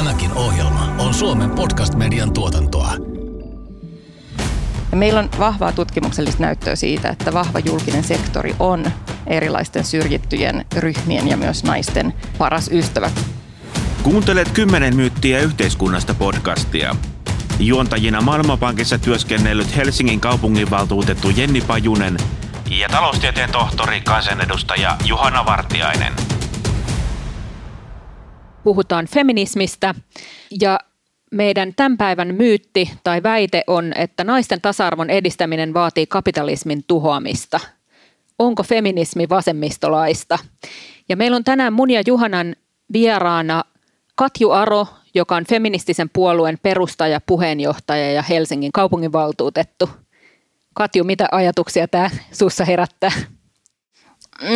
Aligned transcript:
Tämäkin 0.00 0.32
ohjelma 0.32 0.94
on 0.98 1.14
Suomen 1.14 1.50
podcast-median 1.50 2.32
tuotantoa. 2.32 2.92
Meillä 4.94 5.20
on 5.20 5.28
vahvaa 5.38 5.72
tutkimuksellista 5.72 6.42
näyttöä 6.42 6.76
siitä, 6.76 7.08
että 7.08 7.32
vahva 7.32 7.58
julkinen 7.58 8.04
sektori 8.04 8.56
on 8.58 8.84
erilaisten 9.26 9.84
syrjittyjen 9.84 10.64
ryhmien 10.76 11.28
ja 11.28 11.36
myös 11.36 11.64
naisten 11.64 12.14
paras 12.38 12.70
ystävä. 12.72 13.10
Kuuntelet 14.02 14.50
kymmenen 14.50 14.96
myyttiä 14.96 15.40
yhteiskunnasta 15.40 16.14
podcastia. 16.14 16.96
Juontajina 17.58 18.20
Maailmanpankissa 18.20 18.98
työskennellyt 18.98 19.76
Helsingin 19.76 20.20
kaupunginvaltuutettu 20.20 21.30
Jenni 21.30 21.60
Pajunen 21.60 22.16
ja 22.70 22.88
taloustieteen 22.88 23.52
tohtori 23.52 24.00
kansanedustaja 24.00 24.96
Juhana 25.06 25.46
Vartiainen. 25.46 26.12
Puhutaan 28.64 29.06
feminismistä 29.06 29.94
ja 30.60 30.78
meidän 31.30 31.72
tämän 31.76 31.96
päivän 31.96 32.34
myytti 32.34 32.90
tai 33.04 33.22
väite 33.22 33.64
on, 33.66 33.92
että 33.96 34.24
naisten 34.24 34.60
tasa-arvon 34.60 35.10
edistäminen 35.10 35.74
vaatii 35.74 36.06
kapitalismin 36.06 36.84
tuhoamista. 36.86 37.60
Onko 38.38 38.62
feminismi 38.62 39.28
vasemmistolaista? 39.28 40.38
Ja 41.08 41.16
meillä 41.16 41.36
on 41.36 41.44
tänään 41.44 41.72
mun 41.72 41.90
ja 41.90 42.02
Juhanan 42.06 42.56
vieraana 42.92 43.64
Katju 44.14 44.50
Aro, 44.50 44.86
joka 45.14 45.36
on 45.36 45.44
feministisen 45.44 46.10
puolueen 46.12 46.58
perustaja, 46.62 47.20
puheenjohtaja 47.26 48.12
ja 48.12 48.22
Helsingin 48.22 48.72
kaupunginvaltuutettu. 48.72 49.90
Katju, 50.74 51.04
mitä 51.04 51.28
ajatuksia 51.32 51.88
tämä 51.88 52.10
suussa 52.32 52.64
herättää? 52.64 53.12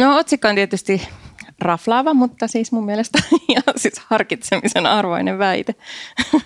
No 0.01 0.17
otsikko 0.19 0.49
on 0.49 0.55
tietysti 0.55 1.09
raflaava, 1.65 2.15
mutta 2.15 2.49
siis 2.49 2.73
mun 2.73 2.85
mielestä 2.85 3.19
ja 3.55 3.61
siis 3.77 3.95
harkitsemisen 4.07 4.87
arvoinen 4.87 5.39
väite. 5.39 5.75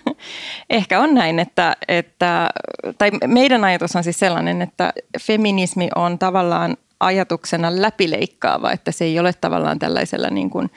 Ehkä 0.71 1.01
on 1.01 1.15
näin, 1.15 1.39
että, 1.39 1.77
että, 1.89 2.51
tai 2.99 3.11
meidän 3.27 3.65
ajatus 3.65 3.97
on 3.97 4.05
siis 4.05 4.19
sellainen, 4.19 4.63
että 4.63 4.93
feminismi 5.21 5.89
on 5.95 6.19
tavallaan 6.19 6.77
ajatuksena 7.01 7.83
läpileikkaava, 7.83 8.73
että 8.73 8.93
se 8.93 9.05
ei 9.05 9.19
ole 9.19 9.33
tavallaan 9.33 9.79
tällaisella 9.79 10.29
niin 10.31 10.51
kuin 10.51 10.71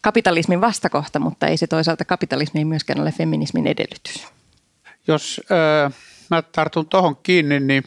kapitalismin 0.00 0.60
vastakohta, 0.60 1.18
mutta 1.18 1.46
ei 1.46 1.56
se 1.56 1.66
toisaalta 1.66 2.04
kapitalismi 2.04 2.60
ei 2.60 2.64
myöskään 2.64 3.00
ole 3.00 3.12
feminismin 3.12 3.66
edellytys. 3.66 4.26
Jos 5.06 5.40
äh, 5.86 5.92
mä 6.30 6.42
tartun 6.42 6.88
tuohon 6.88 7.16
kiinni, 7.16 7.60
niin 7.60 7.82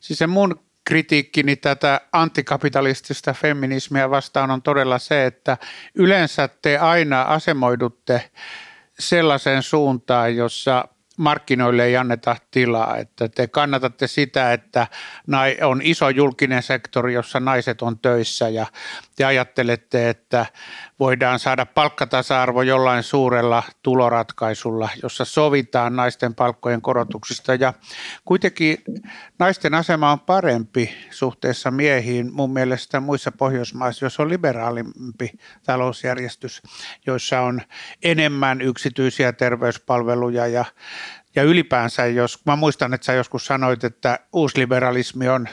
siis 0.00 0.18
se 0.18 0.26
mun 0.26 0.60
kritiikkini 0.84 1.56
tätä 1.56 2.00
antikapitalistista 2.12 3.32
feminismiä 3.32 4.10
vastaan 4.10 4.50
on 4.50 4.62
todella 4.62 4.98
se, 4.98 5.26
että 5.26 5.56
yleensä 5.94 6.48
te 6.48 6.78
aina 6.78 7.22
asemoidutte 7.22 8.30
sellaiseen 8.98 9.62
suuntaan, 9.62 10.36
jossa 10.36 10.88
markkinoille 11.16 11.84
ei 11.84 11.96
anneta 11.96 12.36
tilaa, 12.50 12.96
että 12.96 13.28
te 13.28 13.46
kannatatte 13.46 14.06
sitä, 14.06 14.52
että 14.52 14.86
on 15.64 15.80
iso 15.82 16.08
julkinen 16.08 16.62
sektori, 16.62 17.14
jossa 17.14 17.40
naiset 17.40 17.82
on 17.82 17.98
töissä 17.98 18.48
ja 18.48 18.66
te 19.16 19.24
ajattelette, 19.24 20.08
että 20.08 20.46
voidaan 20.98 21.38
saada 21.38 21.66
palkkatasa-arvo 21.66 22.62
jollain 22.62 23.02
suurella 23.02 23.62
tuloratkaisulla, 23.82 24.88
jossa 25.02 25.24
sovitaan 25.24 25.96
naisten 25.96 26.34
palkkojen 26.34 26.82
korotuksista. 26.82 27.54
Ja 27.54 27.72
kuitenkin 28.24 28.78
naisten 29.38 29.74
asema 29.74 30.12
on 30.12 30.20
parempi 30.20 30.94
suhteessa 31.10 31.70
miehiin 31.70 32.32
mun 32.32 32.52
mielestä 32.52 33.00
muissa 33.00 33.32
Pohjoismaissa, 33.32 34.04
jos 34.04 34.20
on 34.20 34.28
liberaalimpi 34.28 35.30
talousjärjestys, 35.66 36.62
joissa 37.06 37.40
on 37.40 37.62
enemmän 38.02 38.60
yksityisiä 38.60 39.32
terveyspalveluja 39.32 40.46
ja 40.46 40.64
ja 41.34 41.42
ylipäänsä, 41.42 42.06
jos 42.06 42.46
mä 42.46 42.56
muistan, 42.56 42.94
että 42.94 43.04
sä 43.04 43.12
joskus 43.12 43.46
sanoit, 43.46 43.84
että 43.84 44.18
uusliberalismi 44.32 45.28
on 45.28 45.48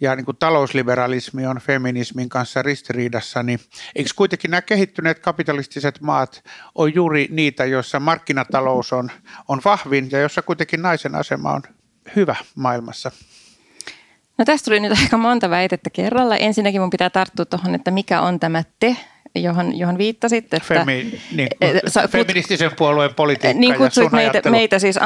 ja 0.00 0.16
niin 0.16 0.24
kuin 0.24 0.36
talousliberalismi 0.36 1.46
on 1.46 1.60
feminismin 1.60 2.28
kanssa 2.28 2.62
ristiriidassa, 2.62 3.42
niin 3.42 3.60
eikö 3.94 4.10
kuitenkin 4.16 4.50
nämä 4.50 4.62
kehittyneet 4.62 5.18
kapitalistiset 5.18 6.00
maat 6.00 6.44
on 6.74 6.94
juuri 6.94 7.28
niitä, 7.30 7.64
joissa 7.64 8.00
markkinatalous 8.00 8.92
on, 8.92 9.10
on 9.48 9.60
vahvin 9.64 10.08
ja 10.10 10.20
jossa 10.20 10.42
kuitenkin 10.42 10.82
naisen 10.82 11.14
asema 11.14 11.52
on 11.52 11.62
hyvä 12.16 12.36
maailmassa? 12.54 13.10
No 14.38 14.44
tästä 14.44 14.64
tuli 14.64 14.80
nyt 14.80 14.92
aika 15.02 15.16
monta 15.16 15.50
väitettä 15.50 15.90
kerralla. 15.90 16.36
Ensinnäkin 16.36 16.80
mun 16.80 16.90
pitää 16.90 17.10
tarttua 17.10 17.44
tuohon, 17.44 17.74
että 17.74 17.90
mikä 17.90 18.20
on 18.20 18.40
tämä 18.40 18.62
te 18.80 18.96
johon, 19.34 19.78
johon 19.78 19.98
viittasit. 19.98 20.44
Että, 20.44 20.60
Femi, 20.68 21.20
niin, 21.36 21.48
sä, 21.88 22.08
feministisen 22.08 22.70
puolueen 22.78 23.14
politiikka 23.14 23.60
Niin 23.60 23.74
kutsuit 23.74 24.12
meitä, 24.12 24.50
meitä 24.50 24.78
siis 24.78 24.98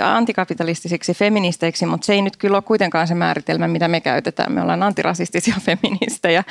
antikapitalistisiksi 0.00 1.14
feministeiksi, 1.14 1.86
mutta 1.86 2.04
se 2.04 2.12
ei 2.12 2.22
nyt 2.22 2.36
kyllä 2.36 2.56
ole 2.56 2.62
kuitenkaan 2.62 3.08
se 3.08 3.14
määritelmä, 3.14 3.68
mitä 3.68 3.88
me 3.88 4.00
käytetään. 4.00 4.52
Me 4.52 4.62
ollaan 4.62 4.82
antirasistisia 4.82 5.54
feministejä. 5.70 6.44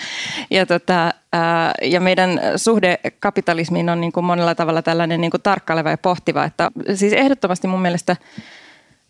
Ja, 0.52 0.66
tota, 0.66 1.14
ää, 1.34 1.74
ja 1.82 2.00
meidän 2.00 2.42
suhde 2.56 3.00
kapitalismiin 3.20 3.90
on 3.90 4.02
niin 4.02 4.12
kuin 4.12 4.26
monella 4.26 4.56
tavalla 4.56 4.82
tällainen 4.82 5.22
niin 5.22 5.32
kuin 5.32 5.42
tarkkaileva 5.42 5.90
ja 5.90 5.98
pohtiva. 5.98 6.44
Että, 6.44 6.72
siis 6.96 7.14
ehdottomasti 7.14 7.68
mun 7.68 7.82
mielestä– 7.82 8.16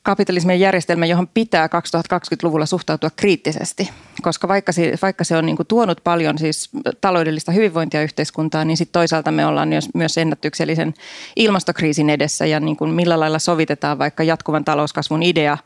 kapitalismin 0.09 0.59
järjestelmä, 0.59 1.05
johon 1.05 1.27
pitää 1.27 1.67
2020-luvulla 1.67 2.65
suhtautua 2.65 3.09
kriittisesti, 3.15 3.89
koska 4.21 4.47
vaikka 4.47 4.71
se, 4.71 4.93
vaikka 5.01 5.23
se 5.23 5.37
on 5.37 5.45
niin 5.45 5.57
tuonut 5.67 6.01
paljon 6.03 6.37
siis 6.37 6.69
taloudellista 7.01 7.51
hyvinvointia 7.51 8.01
yhteiskuntaan, 8.01 8.67
niin 8.67 8.77
sitten 8.77 8.93
toisaalta 8.93 9.31
me 9.31 9.45
ollaan 9.45 9.67
myös, 9.67 9.89
myös 9.93 10.17
ennätyksellisen 10.17 10.93
ilmastokriisin 11.35 12.09
edessä 12.09 12.45
ja 12.45 12.59
niin 12.59 12.77
kuin 12.77 12.91
millä 12.91 13.19
lailla 13.19 13.39
sovitetaan 13.39 13.99
vaikka 13.99 14.23
jatkuvan 14.23 14.65
talouskasvun 14.65 15.23
idea 15.23 15.57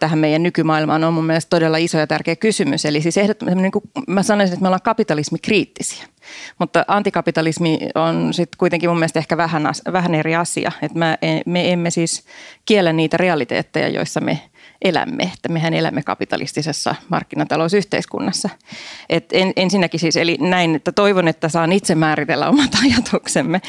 tähän 0.00 0.18
meidän 0.18 0.42
nykymaailmaan 0.42 1.04
on 1.04 1.14
mun 1.14 1.24
mielestä 1.24 1.50
todella 1.50 1.76
iso 1.76 1.98
ja 1.98 2.06
tärkeä 2.06 2.36
kysymys. 2.36 2.84
Eli 2.84 3.00
siis 3.00 3.16
ehdottomasti, 3.16 3.62
niin 3.62 3.72
kuin 3.72 3.84
mä 4.08 4.22
sanoisin, 4.22 4.52
että 4.52 4.62
me 4.62 4.68
ollaan 4.68 4.82
kapitalismikriittisiä. 4.82 6.06
Mutta 6.58 6.84
antikapitalismi 6.88 7.78
on 7.94 8.34
sitten 8.34 8.58
kuitenkin 8.58 8.90
mun 8.90 8.98
mielestä 8.98 9.18
ehkä 9.18 9.36
vähän, 9.36 9.68
vähän 9.92 10.14
eri 10.14 10.36
asia. 10.36 10.72
Että 10.82 10.98
me, 10.98 11.18
me 11.46 11.72
emme 11.72 11.90
siis 11.90 12.24
kiellä 12.66 12.92
niitä 12.92 13.16
realiteetteja, 13.16 13.88
joissa 13.88 14.20
me 14.20 14.40
elämme. 14.84 15.22
Että 15.34 15.48
mehän 15.48 15.74
elämme 15.74 16.02
kapitalistisessa 16.02 16.94
markkinatalousyhteiskunnassa. 17.08 18.48
Et 19.08 19.24
en, 19.32 19.52
ensinnäkin 19.56 20.00
siis, 20.00 20.16
eli 20.16 20.38
näin, 20.40 20.74
että 20.74 20.92
toivon, 20.92 21.28
että 21.28 21.48
saan 21.48 21.72
itse 21.72 21.94
määritellä 21.94 22.48
omat 22.48 22.70
ajatuksemme. 22.84 23.60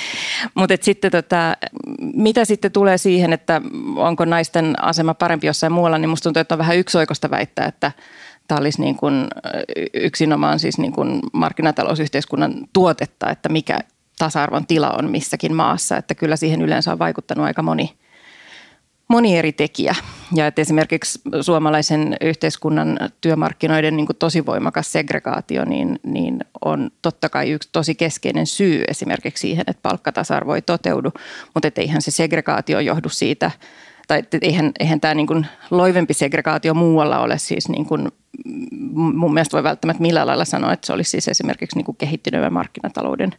Mutta 0.55 0.75
sitten 0.81 1.11
tota, 1.11 1.57
mitä 1.99 2.45
sitten 2.45 2.71
tulee 2.71 2.97
siihen, 2.97 3.33
että 3.33 3.61
onko 3.95 4.25
naisten 4.25 4.83
asema 4.83 5.13
parempi 5.13 5.47
jossain 5.47 5.73
muualla, 5.73 5.97
niin 5.97 6.09
musta 6.09 6.23
tuntuu, 6.23 6.41
että 6.41 6.55
on 6.55 6.59
vähän 6.59 6.77
yksioikosta 6.77 7.29
väittää, 7.29 7.65
että 7.65 7.91
tämä 8.47 8.59
olisi 8.59 8.81
niin 8.81 8.95
kuin 8.95 9.27
yksinomaan 9.93 10.59
siis 10.59 10.77
niin 10.77 10.93
kuin 10.93 11.19
markkinatalousyhteiskunnan 11.33 12.53
tuotetta, 12.73 13.29
että 13.29 13.49
mikä 13.49 13.79
tasa-arvon 14.17 14.67
tila 14.67 14.91
on 14.91 15.11
missäkin 15.11 15.55
maassa. 15.55 15.97
Että 15.97 16.15
kyllä 16.15 16.35
siihen 16.35 16.61
yleensä 16.61 16.91
on 16.91 16.99
vaikuttanut 16.99 17.45
aika 17.45 17.61
moni, 17.61 17.95
moni 19.07 19.37
eri 19.37 19.51
tekijä. 19.51 19.95
Ja 20.35 20.47
että 20.47 20.61
esimerkiksi 20.61 21.19
suomalaisen 21.41 22.17
yhteiskunnan 22.21 22.99
työmarkkinoiden 23.21 23.97
niin 23.97 24.05
kuin 24.05 24.17
tosi 24.17 24.45
voimakas 24.45 24.91
segregaatio 24.91 25.65
niin, 25.65 25.99
niin 26.03 26.39
on 26.65 26.91
totta 27.01 27.29
kai 27.29 27.51
yksi 27.51 27.69
tosi 27.71 27.95
keskeinen 27.95 28.47
syy 28.47 28.83
esimerkiksi 28.87 29.41
siihen, 29.41 29.63
että 29.67 29.81
palkkatasa-arvo 29.81 30.55
ei 30.55 30.61
toteudu. 30.61 31.11
Mutta 31.53 31.71
eihän 31.77 32.01
se 32.01 32.11
segregaatio 32.11 32.79
johdu 32.79 33.09
siitä, 33.09 33.51
tai 34.07 34.23
eihän, 34.41 34.71
eihän 34.79 35.01
tämä 35.01 35.13
niin 35.13 35.27
kuin 35.27 35.45
loivempi 35.71 36.13
segregaatio 36.13 36.73
muualla 36.73 37.19
ole 37.19 37.37
siis 37.37 37.69
niin 37.69 37.85
kuin 37.85 38.11
mun 38.93 39.33
mielestä 39.33 39.53
voi 39.53 39.63
välttämättä 39.63 40.01
millään 40.01 40.27
lailla 40.27 40.45
sanoa, 40.45 40.73
että 40.73 40.87
se 40.87 40.93
olisi 40.93 41.11
siis 41.11 41.27
esimerkiksi 41.27 41.77
niin 41.77 41.85
kuin 41.85 41.97
markkinatalouden 42.51 43.31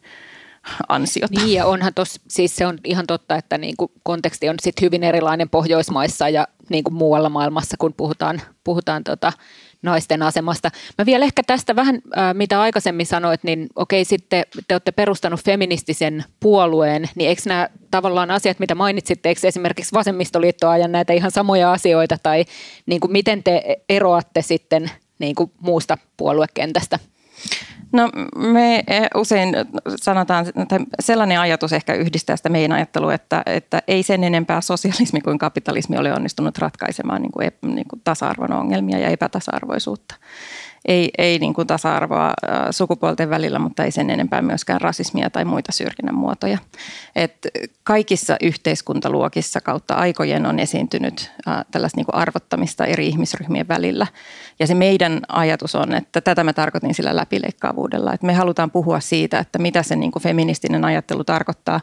ansiota. 0.89 1.41
Niin 1.41 1.53
ja 1.53 1.67
onhan 1.67 1.95
tos, 1.95 2.21
siis 2.29 2.57
se 2.57 2.67
on 2.67 2.79
ihan 2.85 3.07
totta, 3.07 3.37
että 3.37 3.59
niin 3.59 3.75
konteksti 4.03 4.49
on 4.49 4.57
sit 4.63 4.81
hyvin 4.81 5.05
erilainen 5.05 5.49
Pohjoismaissa 5.49 6.29
ja 6.29 6.49
niin 6.69 6.85
muualla 6.91 7.29
maailmassa, 7.29 7.77
kun 7.79 7.95
puhutaan, 7.97 8.43
puhutaan 8.65 9.05
tota, 9.05 9.33
naisten 9.83 10.23
asemasta. 10.23 10.71
Mä 10.99 11.07
vielä 11.07 11.25
ehkä 11.25 11.43
tästä 11.47 11.77
vähän, 11.77 11.95
äh, 12.19 12.35
mitä 12.35 12.61
aikaisemmin 12.61 13.07
sanoit, 13.07 13.45
niin 13.45 13.67
okei, 13.77 14.05
sitten 14.05 14.45
te 14.69 14.75
olette 14.75 14.93
perustanut 14.93 15.41
feministisen 15.45 16.25
puolueen, 16.41 17.09
niin 17.15 17.29
eikö 17.29 17.43
nämä 17.47 17.69
tavallaan 17.91 18.31
asiat, 18.31 18.59
mitä 18.59 18.75
mainitsitte, 18.75 19.29
eikö 19.29 19.49
esimerkiksi 19.49 19.93
vasemmistoliitto 19.93 20.69
ajan 20.69 20.93
näitä 20.93 21.13
ihan 21.13 21.31
samoja 21.31 21.73
asioita, 21.73 22.19
tai 22.23 22.45
niin 22.87 23.01
kuin 23.01 23.13
miten 23.13 23.43
te 23.43 23.77
eroatte 23.89 24.43
sitten 24.43 24.91
niin 25.19 25.35
kuin 25.35 25.53
muusta 25.61 25.99
puoluekentästä? 26.17 26.99
No 27.97 28.11
me 28.37 28.85
eh, 28.87 29.09
usein 29.15 29.55
sanotaan, 29.97 30.47
että 30.49 30.81
sellainen 31.01 31.41
ajatus 31.41 31.73
ehkä 31.73 31.95
yhdistää 31.95 32.37
sitä 32.37 32.49
meidän 32.49 32.73
ajattelua, 32.73 33.15
että, 33.15 33.43
että 33.47 33.83
ei 33.89 34.03
sen 34.03 34.25
enempää 34.25 34.61
sosialismi 34.61 35.21
kuin 35.21 35.39
kapitalismi 35.39 35.99
ole 35.99 36.13
onnistunut 36.13 36.59
ratkaisemaan 36.59 37.23
niin 37.23 37.33
kuin, 37.33 37.51
niin 37.63 37.89
kuin 37.89 38.01
tasa-arvon 38.05 38.53
ongelmia 38.53 38.99
ja 38.99 39.09
epätasa-arvoisuutta. 39.09 40.15
Ei, 40.87 41.11
ei 41.19 41.39
niin 41.39 41.55
kuin 41.55 41.67
tasa-arvoa 41.67 42.33
sukupuolten 42.71 43.31
välillä, 43.31 43.59
mutta 43.59 43.85
ei 43.85 43.91
sen 43.91 44.11
enempää 44.11 44.43
myöskään 44.43 44.81
rasismia 44.81 45.31
tai 45.31 45.45
muita 45.45 45.73
syrjinnän 45.73 46.15
muotoja. 46.15 46.59
Et 47.17 47.47
kaikissa 47.85 48.37
yhteiskuntaluokissa 48.43 49.61
kautta 49.61 49.95
aikojen 49.95 50.47
on 50.47 50.59
esiintynyt 50.59 51.31
tällaista 51.71 51.99
niin 51.99 52.07
kuin 52.07 52.15
arvottamista 52.15 52.87
eri 52.87 53.09
ihmisryhmien 53.09 53.69
välillä. 53.69 54.07
Ja 54.59 54.67
se 54.67 54.75
meidän 54.75 55.21
ajatus 55.29 55.75
on, 55.75 55.95
että 55.95 56.21
tätä 56.21 56.45
mä 56.45 56.53
tarkoitin 56.53 56.95
sillä 56.95 57.17
läpileikkaavuudella, 57.17 58.13
että 58.13 58.27
me 58.27 58.35
halutaan 58.35 58.71
puhua 58.71 59.01
siitä, 59.01 59.39
että 59.39 59.59
mitä 59.59 59.83
se 59.83 59.97
niin 59.97 60.13
kuin 60.13 60.23
feministinen 60.23 60.85
ajattelu 60.85 61.25
tarkoittaa 61.25 61.81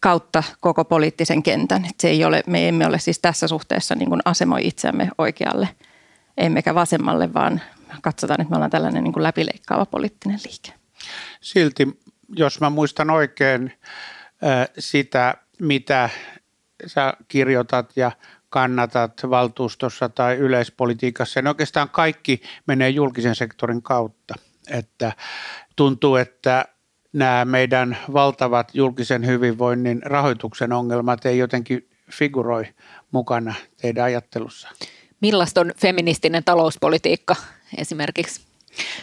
kautta 0.00 0.42
koko 0.60 0.84
poliittisen 0.84 1.42
kentän. 1.42 1.84
Et 1.84 2.00
se 2.00 2.08
ei 2.08 2.24
ole, 2.24 2.42
me 2.46 2.68
emme 2.68 2.86
ole 2.86 2.98
siis 2.98 3.18
tässä 3.18 3.48
suhteessa 3.48 3.94
niin 3.94 4.08
kuin 4.08 4.20
asemoi 4.24 4.66
itseämme 4.66 5.08
oikealle 5.18 5.68
emmekä 6.36 6.74
vasemmalle, 6.74 7.34
vaan 7.34 7.60
katsotaan, 8.02 8.40
että 8.40 8.50
me 8.50 8.56
ollaan 8.56 8.70
tällainen 8.70 9.04
niin 9.04 9.12
kuin 9.12 9.22
läpileikkaava 9.22 9.86
poliittinen 9.86 10.40
liike. 10.46 10.78
Silti, 11.40 12.00
jos 12.36 12.60
mä 12.60 12.70
muistan 12.70 13.10
oikein 13.10 13.72
sitä, 14.78 15.34
mitä 15.60 16.10
sä 16.86 17.14
kirjoitat 17.28 17.96
ja 17.96 18.12
kannatat 18.48 19.22
valtuustossa 19.30 20.08
tai 20.08 20.36
yleispolitiikassa, 20.36 21.40
niin 21.40 21.48
oikeastaan 21.48 21.90
kaikki 21.90 22.42
menee 22.66 22.88
julkisen 22.88 23.34
sektorin 23.34 23.82
kautta. 23.82 24.34
Että 24.70 25.12
tuntuu, 25.76 26.16
että 26.16 26.64
nämä 27.12 27.44
meidän 27.44 27.96
valtavat 28.12 28.74
julkisen 28.74 29.26
hyvinvoinnin 29.26 30.02
rahoituksen 30.02 30.72
ongelmat 30.72 31.26
ei 31.26 31.38
jotenkin 31.38 31.90
figuroi 32.10 32.64
mukana 33.10 33.54
teidän 33.80 34.04
ajattelussa. 34.04 34.68
Millaista 35.20 35.60
on 35.60 35.72
feministinen 35.76 36.44
talouspolitiikka 36.44 37.36
esimerkiksi? 37.76 38.40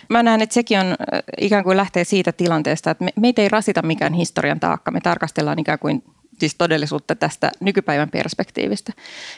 Mä 0.09 0.23
näen, 0.23 0.41
että 0.41 0.53
sekin 0.53 0.79
on 0.79 0.95
ikään 1.41 1.63
kuin 1.63 1.77
lähtee 1.77 2.03
siitä 2.03 2.31
tilanteesta, 2.31 2.91
että 2.91 3.03
me, 3.03 3.11
meitä 3.19 3.41
ei 3.41 3.49
rasita 3.49 3.81
mikään 3.81 4.13
historian 4.13 4.59
taakka. 4.59 4.91
Me 4.91 5.01
tarkastellaan 5.01 5.59
ikään 5.59 5.79
kuin 5.79 6.03
siis 6.39 6.55
todellisuutta 6.55 7.15
tästä 7.15 7.51
nykypäivän 7.59 8.09
perspektiivistä. 8.09 8.93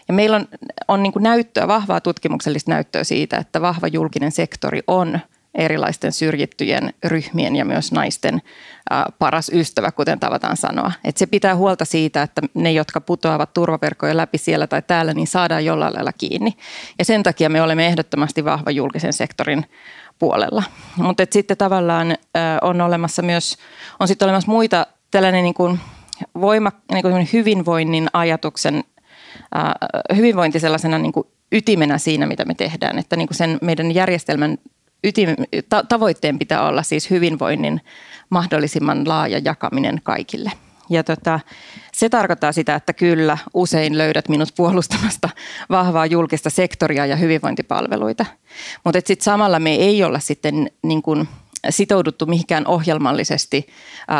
Ja 0.07 0.13
meillä 0.13 0.35
on, 0.35 0.47
on 0.87 1.03
niin 1.03 1.13
näyttöä, 1.19 1.67
vahvaa 1.67 2.01
tutkimuksellista 2.01 2.71
näyttöä 2.71 3.03
siitä, 3.03 3.37
että 3.37 3.61
vahva 3.61 3.87
julkinen 3.87 4.31
sektori 4.31 4.81
on– 4.87 5.19
erilaisten 5.55 6.11
syrjittyjen 6.11 6.93
ryhmien 7.03 7.55
ja 7.55 7.65
myös 7.65 7.91
naisten 7.91 8.41
paras 9.19 9.51
ystävä, 9.53 9.91
kuten 9.91 10.19
tavataan 10.19 10.57
sanoa. 10.57 10.91
Et 11.03 11.17
se 11.17 11.25
pitää 11.25 11.55
huolta 11.55 11.85
siitä, 11.85 12.21
että 12.21 12.41
ne, 12.53 12.71
jotka 12.71 13.01
putoavat 13.01 13.53
turvaverkkoja 13.53 14.17
läpi 14.17 14.37
siellä 14.37 14.67
tai 14.67 14.81
täällä, 14.81 15.13
niin 15.13 15.27
saadaan 15.27 15.65
jollain 15.65 15.93
lailla 15.93 16.13
kiinni. 16.13 16.57
Ja 16.99 17.05
sen 17.05 17.23
takia 17.23 17.49
me 17.49 17.61
olemme 17.61 17.87
ehdottomasti 17.87 18.45
vahva 18.45 18.71
julkisen 18.71 19.13
sektorin 19.13 19.65
puolella. 20.19 20.63
Mutta 20.95 21.23
sitten 21.31 21.57
tavallaan 21.57 22.15
on 22.61 22.81
olemassa 22.81 23.21
myös, 23.21 23.57
on 23.99 24.07
sitten 24.07 24.25
olemassa 24.25 24.51
muita 24.51 24.87
tällainen 25.11 25.43
niin 25.43 25.53
kuin 25.53 25.79
voima, 26.41 26.71
niin 26.91 27.01
kuin 27.01 27.29
hyvinvoinnin 27.33 28.07
ajatuksen, 28.13 28.83
hyvinvointi 30.15 30.59
sellaisena 30.59 30.97
niin 30.97 31.13
kuin 31.13 31.27
ytimenä 31.51 31.97
siinä, 31.97 32.25
mitä 32.25 32.45
me 32.45 32.53
tehdään. 32.53 32.99
Että 32.99 33.15
niin 33.15 33.27
kuin 33.27 33.37
sen 33.37 33.57
meidän 33.61 33.95
järjestelmän 33.95 34.57
ytim, 35.03 35.29
ta, 35.69 35.83
tavoitteen 35.83 36.39
pitää 36.39 36.67
olla 36.67 36.83
siis 36.83 37.09
hyvinvoinnin 37.09 37.81
mahdollisimman 38.29 39.07
laaja 39.07 39.41
jakaminen 39.43 40.01
kaikille. 40.03 40.51
Ja 40.89 41.03
tota, 41.03 41.39
se 41.93 42.09
tarkoittaa 42.09 42.51
sitä, 42.51 42.75
että 42.75 42.93
kyllä 42.93 43.37
usein 43.53 43.97
löydät 43.97 44.29
minut 44.29 44.49
puolustamasta 44.57 45.29
vahvaa 45.69 46.05
julkista 46.05 46.49
sektoria 46.49 47.05
ja 47.05 47.15
hyvinvointipalveluita. 47.15 48.25
Mutta 48.83 48.99
sitten 49.05 49.23
samalla 49.23 49.59
me 49.59 49.75
ei 49.75 50.03
olla 50.03 50.19
sitten 50.19 50.71
niin 50.83 51.01
kuin 51.01 51.27
sitouduttu 51.69 52.25
mihinkään 52.25 52.67
ohjelmallisesti 52.67 53.67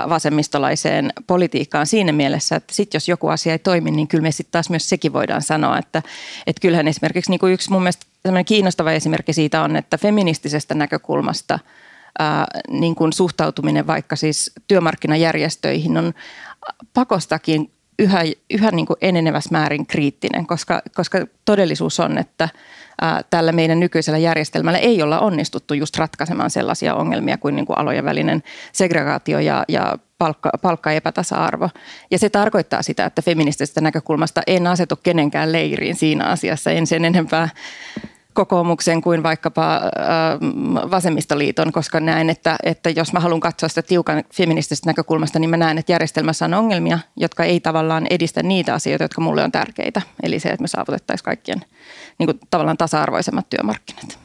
vasemmistolaiseen 0.10 1.14
politiikkaan 1.28 1.88
siinä 1.88 2.12
mielessä, 2.12 2.56
että 2.56 2.74
sitten 2.74 2.96
jos 2.96 3.10
joku 3.10 3.28
asia 3.28 3.52
ei 3.52 3.60
toimi, 3.60 3.92
niin 3.92 4.08
kyllä 4.08 4.22
me 4.22 4.32
sitten 4.32 4.52
taas 4.52 4.70
myös 4.70 4.90
sekin 4.90 5.14
voidaan 5.14 5.42
sanoa, 5.42 5.78
että, 5.78 6.02
että 6.48 6.62
kyllähän 6.62 6.88
esimerkiksi 6.88 7.32
niin 7.32 7.40
kuin 7.40 7.54
yksi 7.54 7.72
mun 7.72 7.82
mielestä 7.82 8.06
kiinnostava 8.46 8.92
esimerkki 8.92 9.34
siitä 9.34 9.62
on, 9.62 9.76
että 9.76 9.98
feministisestä 9.98 10.76
näkökulmasta 10.76 11.60
ää, 12.20 12.46
niin 12.70 12.96
kuin 12.96 13.14
suhtautuminen 13.14 13.88
vaikka 13.88 14.16
siis 14.16 14.52
työmarkkinajärjestöihin 14.68 15.98
on 15.98 16.14
pakostakin 16.94 17.72
yhä, 18.00 18.24
yhä 18.50 18.72
niin 18.72 18.86
kuin 18.86 18.98
enenevässä 19.02 19.50
määrin 19.52 19.88
kriittinen, 19.88 20.48
koska, 20.48 20.82
koska 20.96 21.28
todellisuus 21.46 22.00
on, 22.00 22.18
että– 22.18 22.50
tällä 23.30 23.52
meidän 23.52 23.80
nykyisellä 23.80 24.18
järjestelmällä 24.18 24.80
ei 24.80 25.02
olla 25.02 25.20
onnistuttu 25.20 25.74
just 25.74 25.98
ratkaisemaan 25.98 26.50
sellaisia 26.50 26.96
ongelmia 26.96 27.38
kuin, 27.38 27.56
niin 27.56 27.66
kuin 27.66 27.78
alojen 27.78 28.06
välinen 28.06 28.44
segregaatio 28.72 29.40
ja, 29.40 29.66
ja 29.68 29.98
palkka, 30.18 30.52
palkkaepätasa-arvo. 30.62 31.70
Ja 32.12 32.20
se 32.20 32.30
tarkoittaa 32.30 32.82
sitä, 32.82 33.06
että 33.06 33.22
feministisestä 33.22 33.82
näkökulmasta 33.82 34.42
en 34.48 34.68
asetu 34.68 34.96
kenenkään 35.04 35.52
leiriin 35.52 35.96
siinä 35.96 36.26
asiassa, 36.26 36.72
en 36.72 36.88
sen 36.88 37.06
enempää 37.06 37.50
kokoomuksen 38.36 39.02
kuin 39.02 39.24
vaikkapa 39.24 39.82
vasemmistoliiton, 40.92 41.72
koska 41.72 42.00
näen, 42.00 42.30
että, 42.30 42.56
että 42.64 42.90
jos 42.90 43.14
mä 43.14 43.20
haluan 43.20 43.40
katsoa 43.40 43.70
sitä 43.70 43.82
tiukan 43.82 44.24
feministisestä 44.34 44.90
näkökulmasta, 44.90 45.40
niin 45.40 45.50
mä 45.50 45.58
näen, 45.58 45.78
että 45.78 45.92
järjestelmässä 45.92 46.46
on 46.46 46.54
ongelmia, 46.54 47.00
jotka 47.16 47.44
ei 47.44 47.60
tavallaan 47.60 48.08
edistä 48.10 48.44
niitä 48.44 48.74
asioita, 48.74 49.04
jotka 49.04 49.22
mulle 49.22 49.44
on 49.44 49.52
tärkeitä. 49.52 50.02
Eli 50.24 50.40
se, 50.40 50.50
että 50.50 50.62
me 50.62 50.68
saavutettaisiin 50.68 51.26
kaikkien 51.26 51.62
niin 52.18 52.28
kuin 52.28 52.40
tavallaan 52.50 52.78
tasa-arvoisemmat 52.78 53.50
työmarkkinat. 53.50 54.20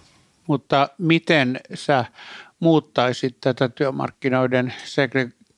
Mutta 0.47 0.89
miten 0.99 1.61
sä 1.75 2.05
muuttaisit 2.61 3.37
tätä 3.41 3.69
työmarkkinoiden 3.69 4.75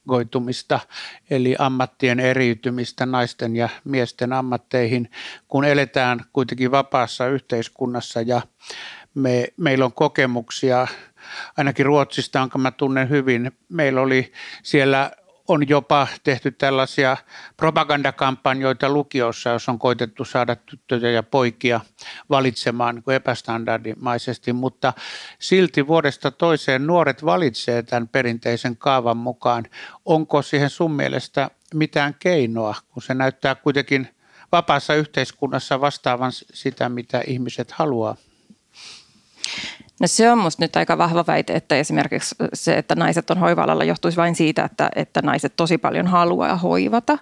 segregoitumista, 0.02 0.80
eli 1.30 1.56
ammattien 1.58 2.20
eriytymistä 2.20 3.06
naisten 3.06 3.56
ja 3.56 3.68
miesten 3.84 4.32
ammatteihin, 4.32 5.10
kun 5.48 5.64
eletään 5.64 6.20
kuitenkin 6.32 6.70
vapaassa 6.70 7.26
yhteiskunnassa 7.26 8.20
ja 8.20 8.42
me, 9.14 9.48
meillä 9.56 9.84
on 9.84 9.92
kokemuksia, 9.92 10.86
ainakin 11.56 11.86
Ruotsista, 11.86 12.38
jonka 12.38 12.58
mä 12.58 12.70
tunnen 12.70 13.08
hyvin. 13.08 13.52
Meillä 13.68 14.00
oli 14.00 14.32
siellä 14.62 15.10
on 15.48 15.68
jopa 15.68 16.08
tehty 16.24 16.50
tällaisia 16.50 17.16
propagandakampanjoita 17.56 18.88
lukiossa, 18.88 19.50
jos 19.50 19.68
on 19.68 19.78
koitettu 19.78 20.24
saada 20.24 20.56
tyttöjä 20.56 21.10
ja 21.10 21.22
poikia 21.22 21.80
valitsemaan 22.30 22.94
niin 22.94 23.16
epästandardimaisesti, 23.16 24.52
mutta 24.52 24.92
silti 25.38 25.86
vuodesta 25.86 26.30
toiseen 26.30 26.86
nuoret 26.86 27.24
valitsee 27.24 27.82
tämän 27.82 28.08
perinteisen 28.08 28.76
kaavan 28.76 29.16
mukaan. 29.16 29.64
Onko 30.04 30.42
siihen 30.42 30.70
sun 30.70 30.92
mielestä 30.92 31.50
mitään 31.74 32.14
keinoa, 32.18 32.74
kun 32.90 33.02
se 33.02 33.14
näyttää 33.14 33.54
kuitenkin 33.54 34.08
vapaassa 34.52 34.94
yhteiskunnassa 34.94 35.80
vastaavan 35.80 36.32
sitä, 36.32 36.88
mitä 36.88 37.22
ihmiset 37.26 37.70
haluaa? 37.70 38.16
No 40.02 40.08
se 40.08 40.30
on 40.30 40.38
musta 40.38 40.62
nyt 40.64 40.76
aika 40.76 40.98
vahva 40.98 41.24
väite, 41.26 41.52
että 41.52 41.76
esimerkiksi 41.76 42.34
se, 42.54 42.78
että 42.78 42.94
naiset 42.94 43.30
on 43.30 43.38
hoiva-alalla 43.38 43.84
johtuisi 43.84 44.16
vain 44.16 44.34
siitä, 44.34 44.64
että, 44.64 44.90
että 44.96 45.22
naiset 45.22 45.52
tosi 45.56 45.78
paljon 45.78 46.06
haluaa 46.06 46.56
hoivata. 46.56 47.18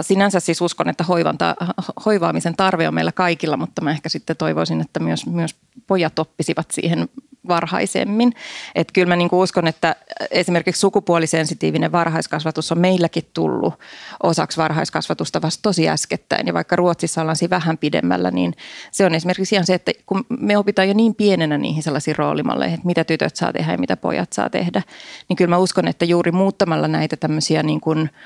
Sinänsä 0.00 0.40
siis 0.40 0.60
uskon, 0.60 0.88
että 0.88 1.04
hoivanta, 1.04 1.56
hoivaamisen 2.06 2.56
tarve 2.56 2.88
on 2.88 2.94
meillä 2.94 3.12
kaikilla, 3.12 3.56
mutta 3.56 3.82
mä 3.82 3.90
ehkä 3.90 4.08
sitten 4.08 4.36
toivoisin, 4.36 4.80
että 4.80 5.00
myös, 5.00 5.26
myös 5.26 5.54
pojat 5.86 6.18
oppisivat 6.18 6.66
siihen 6.70 7.08
varhaisemmin. 7.48 8.32
Että 8.74 8.92
kyllä 8.92 9.08
mä 9.08 9.16
niin 9.16 9.30
kuin 9.30 9.40
uskon, 9.40 9.66
että 9.66 9.96
esimerkiksi 10.30 10.80
sukupuolisensitiivinen 10.80 11.92
varhaiskasvatus 11.92 12.72
on 12.72 12.78
meilläkin 12.78 13.30
tullut 13.34 13.74
osaksi 14.22 14.56
varhaiskasvatusta 14.56 15.42
vasta 15.42 15.62
tosi 15.62 15.88
äskettäin. 15.88 16.46
Ja 16.46 16.54
vaikka 16.54 16.76
Ruotsissa 16.76 17.20
ollaan 17.20 17.36
siinä 17.36 17.56
vähän 17.56 17.78
pidemmällä, 17.78 18.30
niin 18.30 18.54
se 18.90 19.06
on 19.06 19.14
esimerkiksi 19.14 19.54
ihan 19.54 19.66
se, 19.66 19.74
että 19.74 19.92
kun 20.06 20.24
me 20.40 20.58
opitaan 20.58 20.88
jo 20.88 20.94
niin 20.94 21.14
pienenä 21.14 21.58
niihin 21.58 21.82
sellaisiin 21.82 22.16
roolimalleihin, 22.16 22.74
että 22.74 22.86
mitä 22.86 23.04
tytöt 23.04 23.36
saa 23.36 23.52
tehdä 23.52 23.72
ja 23.72 23.78
mitä 23.78 23.96
pojat 23.96 24.32
saa 24.32 24.50
tehdä, 24.50 24.82
niin 25.28 25.36
kyllä 25.36 25.50
mä 25.50 25.58
uskon, 25.58 25.88
että 25.88 26.04
juuri 26.04 26.32
muuttamalla 26.32 26.88
näitä 26.88 27.16
tämmöisiä 27.16 27.62
niin 27.62 27.80
kuin– 27.80 28.10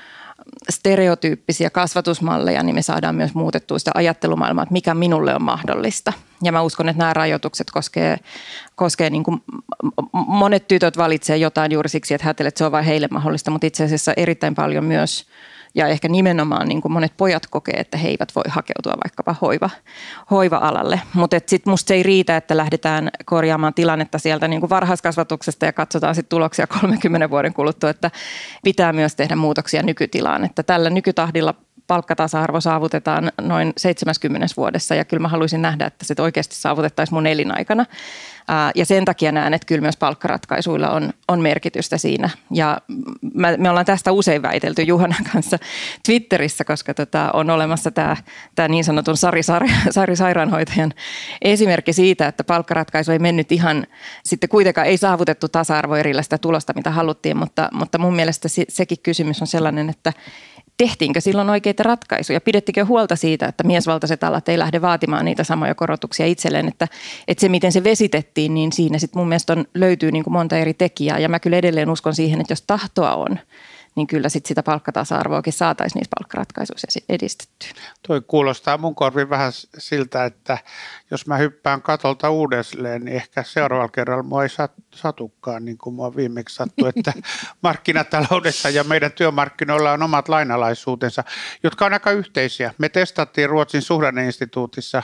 stereotyyppisiä 0.69 1.69
kasvatusmalleja, 1.69 2.63
niin 2.63 2.75
me 2.75 2.81
saadaan 2.81 3.15
myös 3.15 3.33
muutettua 3.33 3.79
sitä 3.79 3.91
ajattelumaailmaa, 3.93 4.63
että 4.63 4.73
mikä 4.73 4.93
minulle 4.93 5.35
on 5.35 5.43
mahdollista. 5.43 6.13
Ja 6.43 6.51
mä 6.51 6.61
uskon, 6.61 6.89
että 6.89 6.97
nämä 6.97 7.13
rajoitukset 7.13 7.71
koskee, 7.71 8.17
koskee 8.75 9.09
niin 9.09 9.23
kuin 9.23 9.43
monet 10.13 10.67
tytöt 10.67 10.97
valitsee 10.97 11.37
jotain 11.37 11.71
juuri 11.71 11.89
siksi, 11.89 12.13
että 12.13 12.27
ajattelee, 12.27 12.47
että 12.47 12.57
se 12.57 12.65
on 12.65 12.71
vain 12.71 12.85
heille 12.85 13.07
mahdollista, 13.11 13.51
mutta 13.51 13.67
itse 13.67 13.83
asiassa 13.83 14.13
erittäin 14.17 14.55
paljon 14.55 14.85
myös– 14.85 15.25
ja 15.75 15.87
ehkä 15.87 16.09
nimenomaan 16.09 16.67
niin 16.67 16.81
kuin 16.81 16.91
monet 16.91 17.13
pojat 17.17 17.47
kokee, 17.47 17.75
että 17.79 17.97
he 17.97 18.07
eivät 18.07 18.35
voi 18.35 18.43
hakeutua 18.47 18.93
vaikkapa 19.03 19.35
hoiva, 19.41 19.69
hoiva-alalle. 20.31 21.01
Mutta 21.13 21.37
sitten 21.47 21.71
musta 21.71 21.87
se 21.87 21.93
ei 21.93 22.03
riitä, 22.03 22.37
että 22.37 22.57
lähdetään 22.57 23.09
korjaamaan 23.25 23.73
tilannetta 23.73 24.19
sieltä 24.19 24.47
niin 24.47 24.59
kuin 24.59 24.69
varhaiskasvatuksesta 24.69 25.65
ja 25.65 25.73
katsotaan 25.73 26.15
sitten 26.15 26.29
tuloksia 26.29 26.67
30 26.81 27.29
vuoden 27.29 27.53
kuluttua, 27.53 27.89
että 27.89 28.11
pitää 28.63 28.93
myös 28.93 29.15
tehdä 29.15 29.35
muutoksia 29.35 29.83
nykytilaan. 29.83 30.45
Että 30.45 30.63
tällä 30.63 30.89
nykytahdilla 30.89 31.55
palkkatasa-arvo 31.91 32.61
saavutetaan 32.61 33.31
noin 33.41 33.73
70 33.77 34.47
vuodessa 34.57 34.95
ja 34.95 35.05
kyllä 35.05 35.21
mä 35.21 35.27
haluaisin 35.27 35.61
nähdä, 35.61 35.85
että 35.85 36.05
se 36.05 36.15
oikeasti 36.19 36.55
saavutettaisiin 36.55 37.15
mun 37.15 37.27
elinaikana. 37.27 37.85
Ja 38.75 38.85
sen 38.85 39.05
takia 39.05 39.31
näen, 39.31 39.53
että 39.53 39.65
kyllä 39.65 39.81
myös 39.81 39.97
palkkaratkaisuilla 39.97 40.89
on, 40.89 41.13
on 41.27 41.41
merkitystä 41.41 41.97
siinä. 41.97 42.29
Ja 42.51 42.77
me 43.57 43.69
ollaan 43.69 43.85
tästä 43.85 44.11
usein 44.11 44.41
väitelty 44.41 44.81
Juhanan 44.81 45.23
kanssa 45.33 45.57
Twitterissä, 46.05 46.63
koska 46.63 46.93
tota, 46.93 47.29
on 47.33 47.49
olemassa 47.49 47.91
tämä, 47.91 48.17
tämä 48.55 48.67
niin 48.67 48.83
sanotun 48.83 49.17
Sari, 49.17 49.43
Sari, 49.43 49.67
Sari 49.89 50.15
Sairaanhoitajan 50.15 50.93
esimerkki 51.41 51.93
siitä, 51.93 52.27
että 52.27 52.43
palkkaratkaisu 52.43 53.11
ei 53.11 53.19
mennyt 53.19 53.51
ihan, 53.51 53.87
sitten 54.23 54.49
kuitenkaan 54.49 54.87
ei 54.87 54.97
saavutettu 54.97 55.47
tasa-arvo 55.49 55.95
erillä 55.95 56.21
sitä 56.21 56.37
tulosta, 56.37 56.73
mitä 56.75 56.91
haluttiin, 56.91 57.37
mutta, 57.37 57.69
mutta 57.71 57.97
mun 57.97 58.15
mielestä 58.15 58.47
se, 58.47 58.65
sekin 58.69 58.97
kysymys 59.03 59.41
on 59.41 59.47
sellainen, 59.47 59.89
että 59.89 60.13
tehtiinkö 60.77 61.21
silloin 61.21 61.49
oikeita 61.49 61.83
ratkaisuja? 61.83 62.41
Pidettikö 62.41 62.85
huolta 62.85 63.15
siitä, 63.15 63.45
että 63.45 63.63
miesvaltaiset 63.63 64.23
alat 64.23 64.49
ei 64.49 64.59
lähde 64.59 64.81
vaatimaan 64.81 65.25
niitä 65.25 65.43
samoja 65.43 65.75
korotuksia 65.75 66.25
itselleen, 66.25 66.67
että, 66.67 66.87
että 67.27 67.41
se 67.41 67.49
miten 67.49 67.71
se 67.71 67.83
vesitettiin, 67.83 68.53
niin 68.53 68.71
siinä 68.71 68.99
sitten 68.99 69.19
mun 69.19 69.27
mielestä 69.27 69.53
on, 69.53 69.65
löytyy 69.73 70.11
niin 70.11 70.23
kuin 70.23 70.33
monta 70.33 70.57
eri 70.57 70.73
tekijää 70.73 71.19
ja 71.19 71.29
mä 71.29 71.39
kyllä 71.39 71.57
edelleen 71.57 71.89
uskon 71.89 72.15
siihen, 72.15 72.41
että 72.41 72.51
jos 72.51 72.61
tahtoa 72.61 73.15
on, 73.15 73.39
niin 73.95 74.07
kyllä 74.07 74.29
sit 74.29 74.45
sitä 74.45 74.63
palkkatasa-arvoakin 74.63 75.53
saataisiin 75.53 75.99
niissä 75.99 76.11
palkkaratkaisuissa 76.19 76.99
edistettyä. 77.09 77.69
Toi 78.07 78.21
kuulostaa 78.21 78.77
mun 78.77 78.95
korviin 78.95 79.29
vähän 79.29 79.51
siltä, 79.77 80.25
että 80.25 80.57
jos 81.11 81.27
mä 81.27 81.37
hyppään 81.37 81.81
katolta 81.81 82.29
uudelleen, 82.29 83.05
niin 83.05 83.17
ehkä 83.17 83.43
seuraavalla 83.43 83.91
kerralla 83.91 84.23
mua 84.23 84.43
ei 84.43 84.49
satukaan 84.95 85.65
niin 85.65 85.77
kuin 85.77 85.93
mua 85.93 86.15
viimeksi 86.15 86.55
sattui, 86.55 86.89
että 86.95 87.13
markkinataloudessa 87.63 88.69
ja 88.69 88.83
meidän 88.83 89.11
työmarkkinoilla 89.11 89.91
on 89.91 90.03
omat 90.03 90.29
lainalaisuutensa, 90.29 91.23
jotka 91.63 91.85
on 91.85 91.93
aika 91.93 92.11
yhteisiä. 92.11 92.73
Me 92.77 92.89
testattiin 92.89 93.49
Ruotsin 93.49 93.81
suhdanneinstituutissa 93.81 95.03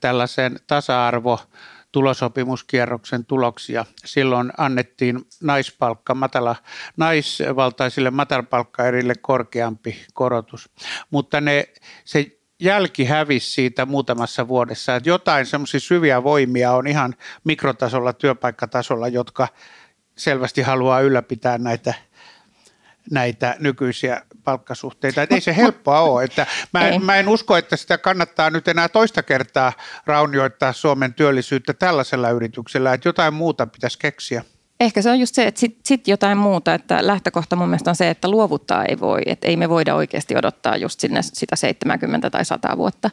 tällaisen 0.00 0.60
tasa-arvo 0.66 1.40
tulosopimuskierroksen 1.94 3.24
tuloksia. 3.24 3.84
Silloin 4.04 4.52
annettiin 4.58 5.20
naispalkka, 5.42 6.14
matala, 6.14 6.56
naisvaltaisille 6.96 8.10
matalapalkkaerille 8.10 9.14
korkeampi 9.20 10.06
korotus, 10.14 10.70
mutta 11.10 11.40
ne, 11.40 11.68
se 12.04 12.38
jälki 12.60 13.04
hävisi 13.04 13.50
siitä 13.50 13.86
muutamassa 13.86 14.48
vuodessa. 14.48 14.96
Että 14.96 15.08
jotain 15.08 15.46
semmoisia 15.46 15.80
syviä 15.80 16.22
voimia 16.22 16.72
on 16.72 16.86
ihan 16.86 17.14
mikrotasolla, 17.44 18.12
työpaikkatasolla, 18.12 19.08
jotka 19.08 19.48
selvästi 20.16 20.62
haluaa 20.62 21.00
ylläpitää 21.00 21.58
näitä, 21.58 21.94
näitä 23.10 23.56
nykyisiä 23.58 24.22
palkkasuhteita. 24.44 25.26
Ei 25.30 25.40
se 25.40 25.56
helppoa 25.56 26.00
ole. 26.00 26.24
Että 26.24 26.46
mä, 26.72 26.88
en, 26.88 27.04
mä 27.04 27.16
en 27.16 27.28
usko, 27.28 27.56
että 27.56 27.76
sitä 27.76 27.98
kannattaa 27.98 28.50
nyt 28.50 28.68
enää 28.68 28.88
toista 28.88 29.22
kertaa 29.22 29.72
raunioittaa 30.06 30.72
Suomen 30.72 31.14
työllisyyttä 31.14 31.74
tällaisella 31.74 32.30
yrityksellä, 32.30 32.94
että 32.94 33.08
jotain 33.08 33.34
muuta 33.34 33.66
pitäisi 33.66 33.98
keksiä. 33.98 34.44
Ehkä 34.80 35.02
se 35.02 35.10
on 35.10 35.20
just 35.20 35.34
se, 35.34 35.46
että 35.46 35.60
sitten 35.60 35.80
sit 35.84 36.08
jotain 36.08 36.38
muuta, 36.38 36.74
että 36.74 37.06
lähtökohta 37.06 37.56
mun 37.56 37.68
mielestä 37.68 37.90
on 37.90 37.96
se, 37.96 38.10
että 38.10 38.30
luovuttaa 38.30 38.84
ei 38.84 39.00
voi, 39.00 39.20
että 39.26 39.48
ei 39.48 39.56
me 39.56 39.68
voida 39.68 39.94
oikeasti 39.94 40.36
odottaa 40.36 40.76
just 40.76 41.00
sinne 41.00 41.22
sitä 41.22 41.56
70 41.56 42.30
tai 42.30 42.44
100 42.44 42.76
vuotta, 42.76 43.10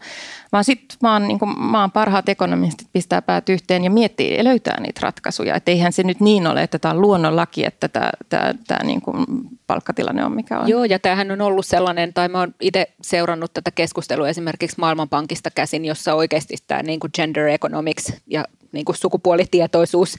vaan 0.51 0.63
sitten 0.63 0.97
maan, 1.01 1.27
niin 1.27 1.39
maan 1.57 1.91
parhaat 1.91 2.29
ekonomistit 2.29 2.87
pistää 2.93 3.21
päät 3.21 3.49
yhteen 3.49 3.83
ja 3.83 3.91
miettii 3.91 4.37
ja 4.37 4.43
löytää 4.43 4.79
niitä 4.79 4.99
ratkaisuja, 5.03 5.55
että 5.55 5.71
eihän 5.71 5.93
se 5.93 6.03
nyt 6.03 6.19
niin 6.19 6.47
ole, 6.47 6.63
että 6.63 6.79
tämä 6.79 6.93
on 6.93 7.01
luonnonlaki, 7.01 7.65
että 7.65 7.87
tämä, 7.87 8.09
tämä, 8.29 8.53
tämä 8.67 8.83
niin 8.83 9.01
kuin 9.01 9.25
palkkatilanne 9.67 10.25
on 10.25 10.35
mikä 10.35 10.59
on. 10.59 10.69
Joo, 10.69 10.83
ja 10.83 10.99
tämähän 10.99 11.31
on 11.31 11.41
ollut 11.41 11.65
sellainen, 11.65 12.13
tai 12.13 12.29
mä 12.29 12.39
oon 12.39 12.53
itse 12.61 12.87
seurannut 13.01 13.53
tätä 13.53 13.71
keskustelua 13.71 14.29
esimerkiksi 14.29 14.79
Maailmanpankista 14.79 15.51
käsin, 15.51 15.85
jossa 15.85 16.13
oikeasti 16.13 16.55
tämä 16.67 16.83
niin 16.83 16.99
kuin 16.99 17.11
gender 17.15 17.47
economics 17.47 18.13
ja 18.27 18.45
niin 18.71 18.85
kuin 18.85 18.95
sukupuolitietoisuus 18.95 20.17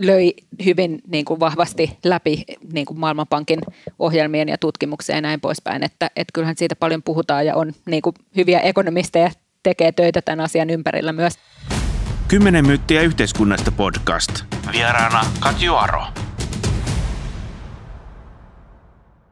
löi 0.00 0.34
hyvin 0.64 1.00
niin 1.06 1.24
kuin 1.24 1.40
vahvasti 1.40 1.98
läpi 2.04 2.44
niin 2.72 2.86
kuin 2.86 3.00
Maailmanpankin 3.00 3.60
ohjelmien 3.98 4.48
ja 4.48 4.58
tutkimukseen 4.58 5.16
ja 5.16 5.20
näin 5.20 5.40
poispäin. 5.40 5.82
Että, 5.82 6.10
että 6.16 6.32
kyllähän 6.32 6.56
siitä 6.56 6.76
paljon 6.76 7.02
puhutaan 7.02 7.46
ja 7.46 7.56
on 7.56 7.72
niin 7.86 8.02
kuin 8.02 8.14
hyviä 8.36 8.60
ekonomisteja 8.60 9.30
tekee 9.62 9.92
töitä 9.92 10.22
tämän 10.22 10.40
asian 10.40 10.70
ympärillä 10.70 11.12
myös. 11.12 11.34
Kymmenen 12.28 12.66
myyttiä 12.66 13.02
yhteiskunnasta 13.02 13.72
podcast. 13.72 14.30
Vieraana 14.72 15.24
Katju 15.40 15.74
Aro. 15.74 16.04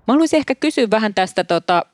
Mä 0.06 0.14
haluaisin 0.14 0.36
ehkä 0.36 0.54
kysyä 0.54 0.86
vähän 0.90 1.14
tästä 1.14 1.44
tota, 1.44 1.86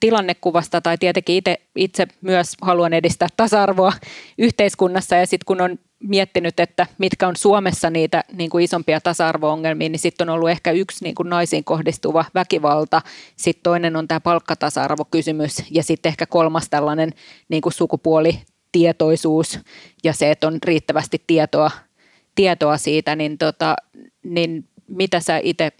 tilannekuvasta, 0.00 0.80
tai 0.80 0.98
tietenkin 0.98 1.36
itse, 1.36 1.56
itse 1.76 2.06
myös 2.20 2.52
haluan 2.62 2.92
edistää 2.92 3.28
tasa-arvoa 3.36 3.92
yhteiskunnassa, 4.38 5.16
ja 5.16 5.26
sitten 5.26 5.46
kun 5.46 5.60
on 5.60 5.78
miettinyt, 6.08 6.60
että 6.60 6.86
mitkä 6.98 7.28
on 7.28 7.36
Suomessa 7.36 7.90
niitä 7.90 8.24
niin 8.32 8.50
kuin 8.50 8.64
isompia 8.64 9.00
tasa-arvo-ongelmia, 9.00 9.88
niin 9.88 9.98
sitten 9.98 10.28
on 10.28 10.34
ollut 10.34 10.50
ehkä 10.50 10.70
yksi 10.70 11.04
niin 11.04 11.14
kuin 11.14 11.28
naisiin 11.28 11.64
kohdistuva 11.64 12.24
väkivalta, 12.34 13.02
sitten 13.36 13.62
toinen 13.62 13.96
on 13.96 14.08
tämä 14.08 14.20
palkkatasa-arvokysymys, 14.20 15.62
ja 15.70 15.82
sitten 15.82 16.10
ehkä 16.10 16.26
kolmas 16.26 16.68
tällainen 16.70 17.12
niin 17.48 17.62
kuin 17.62 17.72
sukupuolitietoisuus, 17.72 19.58
ja 20.04 20.12
se, 20.12 20.30
että 20.30 20.46
on 20.46 20.58
riittävästi 20.64 21.22
tietoa, 21.26 21.70
tietoa 22.34 22.76
siitä, 22.76 23.16
niin, 23.16 23.38
tota, 23.38 23.76
niin 24.22 24.68
mitä 24.88 25.20
sä 25.20 25.40
itse 25.42 25.72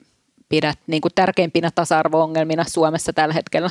pidät 0.49 0.79
niin 0.87 1.01
kuin 1.01 1.13
tärkeimpinä 1.15 1.71
tasa-arvo-ongelmina 1.75 2.65
Suomessa 2.65 3.13
tällä 3.13 3.35
hetkellä? 3.35 3.71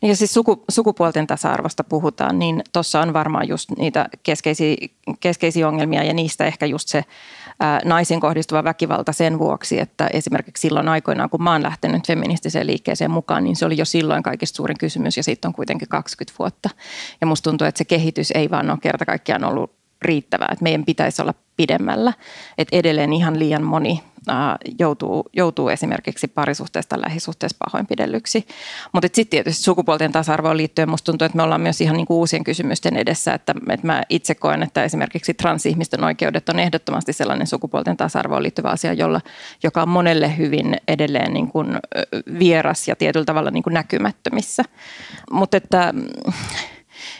Niin 0.00 0.08
ja 0.08 0.16
siis 0.16 0.34
suku, 0.34 0.64
sukupuolten 0.70 1.26
tasa-arvosta 1.26 1.84
puhutaan, 1.84 2.38
niin 2.38 2.62
tuossa 2.72 3.00
on 3.00 3.12
varmaan 3.12 3.48
just 3.48 3.70
niitä 3.70 4.08
keskeisiä, 4.22 4.76
keskeisiä 5.20 5.68
ongelmia 5.68 6.04
ja 6.04 6.14
niistä 6.14 6.44
ehkä 6.44 6.66
just 6.66 6.88
se 6.88 7.04
ää, 7.60 7.80
naisiin 7.84 8.20
kohdistuva 8.20 8.64
väkivalta 8.64 9.12
sen 9.12 9.38
vuoksi, 9.38 9.80
että 9.80 10.06
esimerkiksi 10.12 10.60
silloin 10.60 10.88
aikoinaan, 10.88 11.30
kun 11.30 11.42
mä 11.42 11.52
oon 11.52 11.62
lähtenyt 11.62 12.06
feministiseen 12.06 12.66
liikkeeseen 12.66 13.10
mukaan, 13.10 13.44
niin 13.44 13.56
se 13.56 13.66
oli 13.66 13.78
jo 13.78 13.84
silloin 13.84 14.22
kaikista 14.22 14.56
suurin 14.56 14.78
kysymys 14.78 15.16
ja 15.16 15.22
siitä 15.22 15.48
on 15.48 15.54
kuitenkin 15.54 15.88
20 15.88 16.38
vuotta. 16.38 16.70
Ja 17.20 17.26
musta 17.26 17.50
tuntuu, 17.50 17.66
että 17.66 17.78
se 17.78 17.84
kehitys 17.84 18.30
ei 18.30 18.50
vaan 18.50 18.70
ole 18.70 18.78
kerta 18.82 19.06
kaikkiaan 19.06 19.44
ollut 19.44 19.81
riittävää, 20.02 20.48
että 20.52 20.62
meidän 20.62 20.84
pitäisi 20.84 21.22
olla 21.22 21.34
pidemmällä. 21.56 22.12
Että 22.58 22.76
edelleen 22.76 23.12
ihan 23.12 23.38
liian 23.38 23.62
moni 23.62 24.02
joutuu, 24.78 25.24
joutuu 25.32 25.68
esimerkiksi 25.68 26.28
parisuhteesta 26.28 27.00
lähisuhteessa 27.00 27.56
pahoinpidellyksi. 27.64 28.46
Mutta 28.92 29.06
sitten 29.12 29.30
tietysti 29.30 29.62
sukupuolten 29.62 30.12
tasa-arvoon 30.12 30.56
liittyen 30.56 30.90
musta 30.90 31.12
tuntuu, 31.12 31.26
että 31.26 31.36
me 31.36 31.42
ollaan 31.42 31.60
myös 31.60 31.80
ihan 31.80 31.96
niinku 31.96 32.18
uusien 32.18 32.44
kysymysten 32.44 32.96
edessä, 32.96 33.34
että, 33.34 33.54
että 33.70 33.86
mä 33.86 34.02
itse 34.08 34.34
koen, 34.34 34.62
että 34.62 34.84
esimerkiksi 34.84 35.34
transihmisten 35.34 36.04
oikeudet 36.04 36.48
on 36.48 36.58
ehdottomasti 36.58 37.12
sellainen 37.12 37.46
sukupuolten 37.46 37.96
tasa-arvoon 37.96 38.42
liittyvä 38.42 38.68
asia, 38.68 38.92
jolla, 38.92 39.20
joka 39.62 39.82
on 39.82 39.88
monelle 39.88 40.36
hyvin 40.36 40.76
edelleen 40.88 41.32
niin 41.32 41.48
kuin 41.48 41.78
vieras 42.38 42.88
ja 42.88 42.96
tietyllä 42.96 43.24
tavalla 43.24 43.50
niin 43.50 43.62
kuin 43.62 43.74
näkymättömissä. 43.74 44.62
Mutta 45.30 45.56
että 45.56 45.94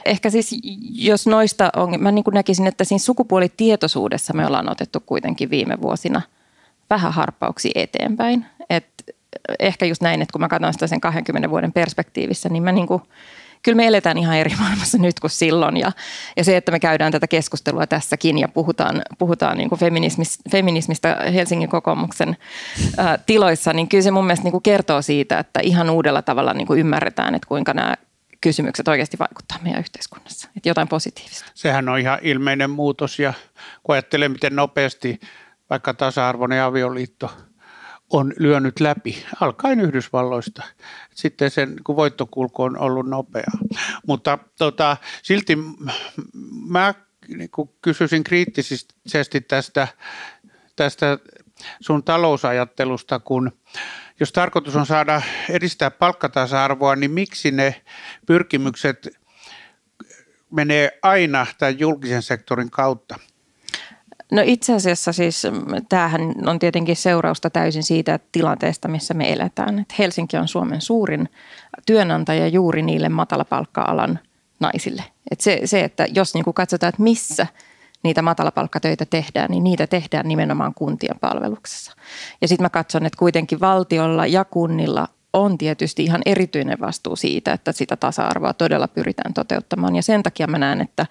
ehkä 0.05 0.31
siis 0.31 0.59
jos 0.95 1.27
noista 1.27 1.71
on, 1.77 1.95
mä 1.99 2.13
niin 2.13 2.25
kuin 2.25 2.35
näkisin, 2.35 2.67
että 2.67 2.85
siinä 2.85 2.99
sukupuolitietoisuudessa 2.99 4.33
me 4.33 4.47
ollaan 4.47 4.71
otettu 4.71 5.01
kuitenkin 5.07 5.51
viime 5.51 5.81
vuosina– 5.81 6.23
vähän 6.95 7.13
harppauksia 7.13 7.73
eteenpäin. 7.75 8.47
Et 8.71 8.87
ehkä 9.59 9.87
just 9.87 10.03
näin, 10.03 10.23
että 10.23 10.33
kun 10.33 10.41
mä 10.41 10.49
katson 10.49 10.73
sitä 10.73 10.87
sen 10.87 11.01
20 11.01 11.51
vuoden 11.51 11.73
perspektiivissä, 11.73 12.49
niin 12.49 12.63
mä 12.63 12.73
niin 12.73 12.87
kuin, 12.87 13.03
kyllä 13.63 13.77
me 13.77 13.87
eletään 13.87 14.19
ihan 14.19 14.37
eri 14.37 14.53
maailmassa 14.61 14.99
nyt 14.99 15.21
kuin 15.21 15.31
silloin. 15.31 15.77
Ja, 15.77 15.93
ja 16.37 16.45
se, 16.45 16.57
että 16.57 16.73
me 16.73 16.81
käydään 16.81 17.13
tätä 17.13 17.27
keskustelua 17.27 17.87
tässäkin 17.87 18.39
ja 18.39 18.49
puhutaan, 18.49 19.03
puhutaan 19.19 19.59
niin 19.59 19.69
kuin 19.69 19.79
feminismistä, 19.79 20.43
feminismistä 20.51 21.17
Helsingin 21.35 21.69
kokoomuksen 21.69 22.37
ää, 22.97 23.19
tiloissa, 23.19 23.73
niin 23.73 23.89
kyllä 23.89 24.03
se 24.03 24.11
mun 24.11 24.27
mielestä 24.27 24.45
niin 24.45 24.53
kuin 24.53 24.63
kertoo 24.63 25.03
siitä, 25.03 25.39
että 25.39 25.61
ihan 25.63 25.91
uudella 25.91 26.23
tavalla 26.23 26.55
niin 26.55 26.67
kuin 26.67 26.81
ymmärretään, 26.81 27.35
että 27.35 27.49
kuinka 27.49 27.75
nämä 27.75 27.95
kysymykset 28.43 28.89
oikeasti 28.89 29.19
vaikuttaa 29.19 29.59
meidän 29.63 29.81
yhteiskunnassa. 29.81 30.49
Että 30.57 30.69
jotain 30.69 30.89
positiivista. 30.89 31.51
Sehän 31.55 31.89
on 31.89 31.99
ihan 31.99 32.19
ilmeinen 32.23 32.71
muutos 32.71 33.19
ja 33.19 33.35
kun 33.83 33.93
ajattelee, 33.95 34.29
miten 34.29 34.57
nopeasti 34.57 35.21
vaikka 35.71 35.95
tasa-arvoinen 35.95 36.63
avioliitto 36.63 37.31
on 38.11 38.33
lyönyt 38.39 38.81
läpi, 38.81 39.25
alkaen 39.41 39.81
Yhdysvalloista. 39.81 40.63
Sitten 41.15 41.51
sen 41.51 41.77
kun 41.85 41.97
voittokulku 41.97 42.63
on 42.63 42.79
ollut 42.79 43.09
nopeaa. 43.09 43.59
Mutta 44.07 44.39
tota, 44.59 44.97
silti 45.23 45.59
mä 46.67 46.95
niin 47.29 47.51
kysyisin 47.83 48.25
kriittisesti 48.25 49.41
tästä, 49.49 49.89
tästä 50.77 51.19
sun 51.81 52.05
talousajattelusta, 52.05 53.21
kun 53.21 53.53
jos 54.21 54.33
tarkoitus 54.33 54.77
on 54.77 54.87
saada 54.87 55.23
edistää 55.51 55.91
palkkatasa-arvoa, 55.91 56.97
niin 56.97 57.11
miksi 57.11 57.51
ne 57.51 57.83
pyrkimykset 58.27 59.09
menee 60.51 60.99
aina 61.03 61.47
tämän 61.59 61.79
julkisen 61.79 62.23
sektorin 62.23 62.71
kautta? 62.71 63.19
No 64.33 64.43
itse 64.45 64.75
asiassa 64.75 65.13
siis 65.13 65.43
tämähän 65.89 66.35
on 66.47 66.59
tietenkin 66.59 66.97
seurausta 66.97 67.51
täysin 67.51 67.83
siitä 67.83 68.19
tilanteesta, 68.33 68.89
missä 68.89 69.15
me 69.15 69.33
eletään. 69.33 69.79
Et 69.79 69.99
Helsinki 69.99 70.37
on 70.37 70.49
Suomen 70.49 70.81
suurin 70.81 71.29
työnantaja 71.87 72.49
juuri 72.49 72.83
niille 72.83 73.09
matalapalkka-alan 73.09 74.19
naisille. 74.61 75.05
Et 75.31 75.41
se, 75.41 75.61
se, 75.65 75.81
että 75.81 76.07
jos 76.15 76.35
niin 76.35 76.45
kuin 76.45 76.55
katsotaan, 76.55 76.89
että 76.89 77.03
missä 77.03 77.47
niitä 78.03 78.23
matalapalkkatöitä 78.23 79.07
tehdään, 79.07 79.51
niin 79.51 79.65
niitä 79.65 79.87
tehdään 79.87 80.29
nimenomaan 80.29 80.75
kuntien 80.75 81.19
palveluksessa. 81.21 81.93
Ja 82.41 82.49
sitten 82.49 82.65
mä 82.65 82.71
katson, 82.71 83.07
että 83.07 83.19
kuitenkin 83.19 83.61
valtiolla 83.61 84.27
ja 84.27 84.45
kunnilla 84.45 85.09
on 85.33 85.59
tietysti 85.59 86.05
ihan 86.05 86.23
erityinen 86.27 86.81
vastuu 86.81 87.17
siitä, 87.17 87.53
että 87.53 87.73
sitä 87.73 87.97
tasa-arvoa 87.97 88.53
todella 88.53 88.89
pyritään 88.89 89.35
toteuttamaan. 89.35 89.97
Ja 89.97 90.03
sen 90.03 90.23
takia 90.23 90.47
mä 90.47 90.59
näen, 90.59 90.81
että 90.81 91.07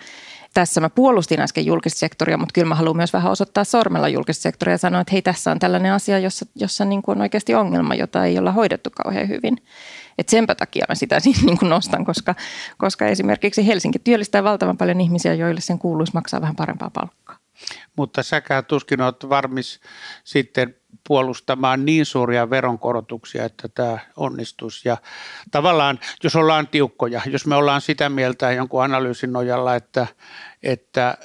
tässä 0.53 0.81
mä 0.81 0.89
puolustin 0.89 1.39
äsken 1.39 1.65
julkista 1.65 1.99
sektoria, 1.99 2.37
mutta 2.37 2.53
kyllä 2.53 2.67
mä 2.67 2.75
haluan 2.75 2.95
myös 2.95 3.13
vähän 3.13 3.31
osoittaa 3.31 3.63
sormella 3.63 4.09
julkista 4.09 4.41
sektoria 4.41 4.73
ja 4.73 4.77
sanoa, 4.77 5.01
että 5.01 5.11
hei 5.11 5.21
tässä 5.21 5.51
on 5.51 5.59
tällainen 5.59 5.93
asia, 5.93 6.19
jossa, 6.19 6.45
jossa 6.55 6.85
niin 6.85 7.01
kuin 7.01 7.17
on 7.17 7.21
oikeasti 7.21 7.55
ongelma, 7.55 7.95
jota 7.95 8.25
ei 8.25 8.37
olla 8.37 8.51
hoidettu 8.51 8.89
kauhean 9.03 9.27
hyvin. 9.27 9.57
Et 10.17 10.29
senpä 10.29 10.55
takia 10.55 10.85
mä 10.89 10.95
sitä 10.95 11.19
siis 11.25 11.43
niin 11.43 11.57
kuin 11.57 11.69
nostan, 11.69 12.05
koska, 12.05 12.35
koska 12.77 13.07
esimerkiksi 13.07 13.67
Helsinki 13.67 13.99
työllistää 13.99 14.43
valtavan 14.43 14.77
paljon 14.77 15.01
ihmisiä, 15.01 15.33
joille 15.33 15.61
sen 15.61 15.79
kuuluisi 15.79 16.13
maksaa 16.13 16.41
vähän 16.41 16.55
parempaa 16.55 16.89
palkkaa. 16.89 17.37
Mutta 17.95 18.23
säkään 18.23 18.65
tuskin 18.65 19.01
olet 19.01 19.29
varmis 19.29 19.79
sitten 20.23 20.75
puolustamaan 21.07 21.85
niin 21.85 22.05
suuria 22.05 22.49
veronkorotuksia, 22.49 23.45
että 23.45 23.67
tämä 23.67 23.99
onnistuisi. 24.15 24.89
Ja 24.89 24.97
tavallaan, 25.51 25.99
jos 26.23 26.35
ollaan 26.35 26.67
tiukkoja, 26.67 27.21
jos 27.25 27.45
me 27.45 27.55
ollaan 27.55 27.81
sitä 27.81 28.09
mieltä 28.09 28.51
jonkun 28.51 28.83
analyysin 28.83 29.33
nojalla, 29.33 29.75
että, 29.75 30.07
että 30.63 31.17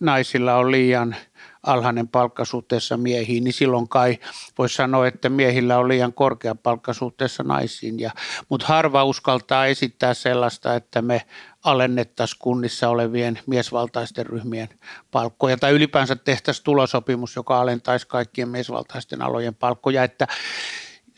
naisilla 0.00 0.54
on 0.54 0.70
liian 0.70 1.16
alhainen 1.68 2.08
palkka 2.08 2.44
suhteessa 2.44 2.96
miehiin, 2.96 3.44
niin 3.44 3.52
silloin 3.52 3.88
kai 3.88 4.18
voisi 4.58 4.74
sanoa, 4.74 5.06
että 5.06 5.28
miehillä 5.28 5.78
on 5.78 5.88
liian 5.88 6.12
korkea 6.12 6.54
palkka 6.54 6.92
suhteessa 6.92 7.42
naisiin. 7.42 8.00
Ja, 8.00 8.10
mutta 8.48 8.66
harva 8.66 9.04
uskaltaa 9.04 9.66
esittää 9.66 10.14
sellaista, 10.14 10.74
että 10.74 11.02
me 11.02 11.22
alennettaisiin 11.64 12.38
kunnissa 12.38 12.88
olevien 12.88 13.38
miesvaltaisten 13.46 14.26
ryhmien 14.26 14.68
palkkoja 15.10 15.56
tai 15.56 15.72
ylipäänsä 15.72 16.16
tehtäisiin 16.16 16.64
tulosopimus, 16.64 17.36
joka 17.36 17.60
alentaisi 17.60 18.06
kaikkien 18.06 18.48
miesvaltaisten 18.48 19.22
alojen 19.22 19.54
palkkoja, 19.54 20.04
että 20.04 20.26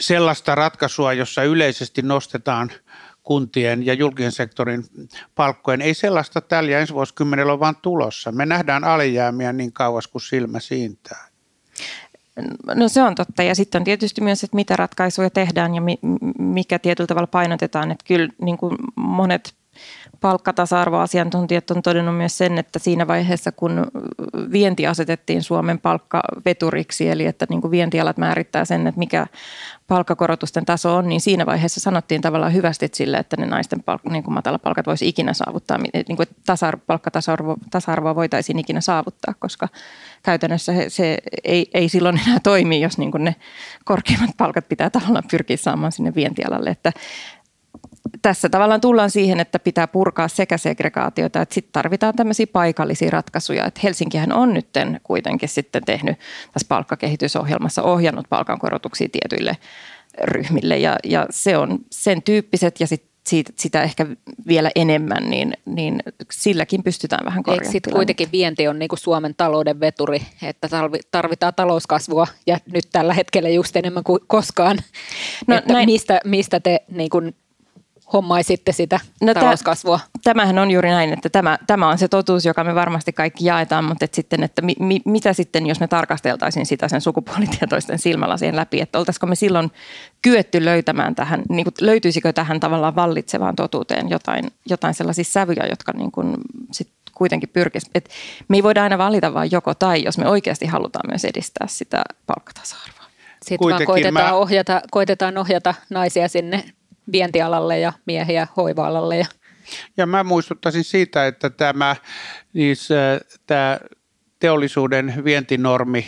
sellaista 0.00 0.54
ratkaisua, 0.54 1.12
jossa 1.12 1.42
yleisesti 1.42 2.02
nostetaan 2.02 2.73
kuntien 3.30 3.87
ja 3.87 3.94
julkisen 3.94 4.32
sektorin 4.32 4.84
palkkojen. 5.34 5.82
Ei 5.82 5.94
sellaista 5.94 6.40
tällä 6.40 6.78
ensi 6.78 6.94
vuosikymmenellä 6.94 7.52
ole 7.52 7.60
vaan 7.60 7.76
tulossa. 7.82 8.32
Me 8.32 8.46
nähdään 8.46 8.84
alijäämiä 8.84 9.52
niin 9.52 9.72
kauas 9.72 10.08
kuin 10.08 10.22
silmä 10.22 10.60
siintää. 10.60 11.28
No 12.75 12.88
se 12.88 13.02
on 13.02 13.14
totta 13.14 13.42
ja 13.42 13.54
sitten 13.54 13.80
on 13.80 13.84
tietysti 13.84 14.20
myös, 14.20 14.44
että 14.44 14.54
mitä 14.54 14.76
ratkaisuja 14.76 15.30
tehdään 15.30 15.75
ja 15.75 15.82
mikä 16.38 16.78
tietyllä 16.78 17.06
tavalla 17.06 17.26
painotetaan. 17.26 17.90
Että 17.90 18.04
kyllä 18.08 18.28
niin 18.42 18.58
kuin 18.58 18.76
monet 18.96 19.54
palkkatasa-arvoasiantuntijat 20.21 21.71
on 21.71 21.83
todennut 21.83 22.17
myös 22.17 22.39
sen, 22.39 22.59
että 22.59 22.79
siinä 22.79 23.07
vaiheessa, 23.07 23.53
kun 23.53 23.87
vienti 24.53 24.87
asetettiin 24.87 25.43
Suomen 25.43 25.79
palkkaveturiksi, 25.79 27.09
eli 27.09 27.27
että 27.27 27.47
niin 27.49 27.61
kuin 27.61 27.71
vientialat 27.71 28.17
määrittää 28.17 28.65
sen, 28.65 28.87
että 28.87 28.99
mikä 28.99 29.27
palkkakorotusten 29.87 30.65
taso 30.65 30.97
on, 30.97 31.09
niin 31.09 31.21
siinä 31.21 31.47
vaiheessa 31.47 31.81
sanottiin 31.81 32.21
tavallaan 32.21 32.55
hyvästi 32.55 32.89
sille, 32.93 33.17
että 33.17 33.37
ne 33.37 33.47
naisten 33.47 33.81
palk- 33.81 34.12
niin 34.12 34.23
kuin 34.23 34.35
matalapalkat 34.35 34.87
voisi 34.87 35.09
ikinä 35.09 35.33
saavuttaa, 35.35 35.79
niin 35.79 36.17
kuin 36.17 36.29
tasa 36.47 36.73
palkkatasa-arvo, 36.87 37.57
tasa-arvoa 37.71 38.15
voitaisiin 38.15 38.59
ikinä 38.59 38.81
saavuttaa, 38.81 39.35
koska 39.39 39.69
käytännössä 40.23 40.73
se 40.89 41.19
ei, 41.45 41.71
ei 41.75 41.89
silloin 41.89 42.21
enää 42.27 42.41
toimi, 42.43 42.81
jos 42.81 42.99
niin 42.99 43.11
kuin 43.11 43.25
ne 43.25 43.37
korkeimmat 43.85 44.31
palkat 44.37 44.69
pitää 44.69 44.91
tavallaan 44.91 45.25
pyrkiä 45.31 45.57
saamaan 45.57 45.93
sinne 45.93 46.15
vientialalle, 46.15 46.71
että 46.71 46.93
tässä 48.23 48.49
tavallaan 48.49 48.80
tullaan 48.80 49.11
siihen, 49.11 49.40
että 49.40 49.59
pitää 49.59 49.87
purkaa 49.87 50.28
sekä 50.28 50.59
segregaatiota, 50.59 51.42
että 51.42 51.54
sitten 51.54 51.73
tarvitaan 51.73 52.14
tämmöisiä 52.16 52.47
paikallisia 52.52 53.11
ratkaisuja. 53.11 53.66
Että 53.66 53.80
Helsinkihän 53.83 54.33
on 54.33 54.54
nyt 54.54 54.69
kuitenkin 55.02 55.49
sitten 55.49 55.85
tehnyt 55.85 56.16
tässä 56.52 56.66
palkkakehitysohjelmassa 56.69 57.83
ohjannut 57.83 58.26
palkankorotuksia 58.28 59.09
tietyille 59.12 59.57
ryhmille 60.23 60.78
ja, 60.78 60.97
ja 61.04 61.26
se 61.30 61.57
on 61.57 61.78
sen 61.90 62.23
tyyppiset 62.23 62.80
ja 62.80 62.87
sitten 62.87 63.11
siitä, 63.26 63.52
sitä 63.57 63.83
ehkä 63.83 64.06
vielä 64.47 64.71
enemmän, 64.75 65.30
niin, 65.30 65.54
niin 65.67 66.02
silläkin 66.32 66.82
pystytään 66.82 67.26
vähän 67.26 67.43
korjaamaan. 67.43 67.75
Eikö 67.75 67.91
kuitenkin 67.91 68.28
vienti 68.32 68.69
on 68.69 68.78
niin 68.78 68.89
kuin 68.89 68.99
Suomen 68.99 69.34
talouden 69.36 69.80
veturi, 69.80 70.23
että 70.43 70.69
tarvitaan 71.10 71.54
talouskasvua 71.56 72.26
ja 72.47 72.58
nyt 72.73 72.84
tällä 72.93 73.15
hetkellä 73.15 73.49
just 73.49 73.76
enemmän 73.76 74.04
kuin 74.04 74.21
koskaan. 74.26 74.78
No, 75.47 75.56
että 75.56 75.73
näin. 75.73 75.86
Mistä, 75.86 76.21
mistä 76.25 76.60
te 76.60 76.80
niin 76.91 77.10
kuin 77.10 77.34
hommaisitte 78.12 78.73
sitä 78.73 79.00
no, 79.23 79.34
talouskasvua? 79.34 80.00
Tämähän 80.25 80.58
on 80.58 80.70
juuri 80.70 80.90
näin, 80.90 81.12
että 81.12 81.28
tämä, 81.28 81.58
tämä 81.66 81.88
on 81.88 81.99
se 81.99 82.08
totuus, 82.08 82.44
joka 82.44 82.64
me 82.64 82.75
varmasti 82.75 83.12
kaikki 83.12 83.44
jaetaan, 83.44 83.84
mutta 83.84 84.04
että 84.04 84.14
sitten, 84.14 84.42
että 84.42 84.62
mi, 84.62 84.75
mi, 84.78 85.00
mitä 85.04 85.32
sitten, 85.32 85.66
jos 85.66 85.80
me 85.80 85.88
tarkasteltaisiin 85.88 86.66
sitä 86.66 86.88
sen 86.88 87.00
sukupuolitietoisten 87.00 87.99
silmälasien 87.99 88.56
läpi, 88.56 88.80
että 88.80 88.99
oltaisiko 88.99 89.26
me 89.26 89.34
silloin 89.34 89.73
kyetty 90.23 90.64
löytämään 90.64 91.14
tähän, 91.14 91.42
niin 91.49 91.64
kuin, 91.64 91.75
löytyisikö 91.80 92.32
tähän 92.32 92.60
tavallaan 92.60 92.96
vallitsevaan 92.96 93.56
totuuteen 93.56 94.10
jotain, 94.10 94.50
jotain 94.70 94.94
sellaisia 94.94 95.25
sävyjä, 95.25 95.66
jotka 95.70 95.92
niin 95.92 96.12
kuin 96.12 96.36
sit 96.73 96.88
kuitenkin 97.14 97.49
pyrkisi. 97.49 97.90
Et 97.94 98.10
me 98.49 98.56
ei 98.56 98.62
voida 98.62 98.82
aina 98.82 98.99
valita 98.99 99.34
vain 99.34 99.50
joko 99.52 99.75
tai, 99.75 100.04
jos 100.04 100.18
me 100.18 100.28
oikeasti 100.28 100.66
halutaan 100.66 101.10
myös 101.10 101.25
edistää 101.25 101.66
sitä 101.66 102.02
palkkatasa-arvoa. 102.26 103.00
Sitten 103.42 103.58
Kuitenkin 103.58 103.86
vaan 103.86 103.94
koitetaan, 103.94 104.14
mä... 104.14 104.32
ohjata, 104.32 104.82
koitetaan 104.90 105.38
ohjata 105.38 105.75
naisia 105.90 106.28
sinne 106.28 106.64
vientialalle 107.12 107.78
ja 107.78 107.92
miehiä 108.06 108.46
hoiva-alalle. 108.56 109.16
Ja, 109.16 109.26
ja 109.96 110.06
mä 110.06 110.25
muistuttaisin 110.25 110.84
siitä, 110.84 111.26
että 111.26 111.50
tämä, 111.50 111.96
se, 112.75 113.20
tämä 113.46 113.78
teollisuuden 114.38 115.14
vientinormi 115.25 116.06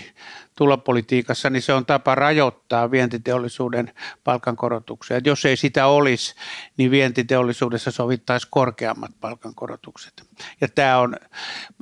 tulopolitiikassa, 0.56 1.50
niin 1.50 1.62
se 1.62 1.72
on 1.72 1.86
tapa 1.86 2.14
rajoittaa 2.14 2.90
vientiteollisuuden 2.90 3.92
palkankorotuksia. 4.24 5.16
Et 5.16 5.26
jos 5.26 5.44
ei 5.44 5.56
sitä 5.56 5.86
olisi, 5.86 6.34
niin 6.76 6.90
vientiteollisuudessa 6.90 7.90
sovittaisi 7.90 8.46
korkeammat 8.50 9.10
palkankorotukset. 9.20 10.22
Ja 10.60 10.68
tämä 10.68 10.98
on 10.98 11.16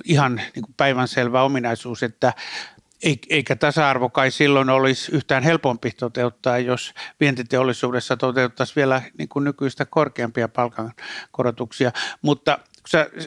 ihan 0.05 0.41
niin 0.55 0.65
päivänselvä 0.77 1.43
ominaisuus, 1.43 2.03
että 2.03 2.33
eikä 3.31 3.57
tasa-arvo 3.57 4.09
kai 4.09 4.31
silloin 4.31 4.71
olisi 4.71 5.13
yhtään 5.13 5.43
helpompi 5.43 5.91
toteuttaa, 5.91 6.59
jos 6.59 6.95
vientiteollisuudessa 7.21 8.17
toteuttaisiin 8.17 8.77
vielä 8.77 9.03
niin 9.19 9.29
kuin 9.29 9.45
nykyistä 9.45 9.85
korkeampia 9.85 10.49
palkankorotuksia. 10.49 11.93
Mutta 12.23 12.59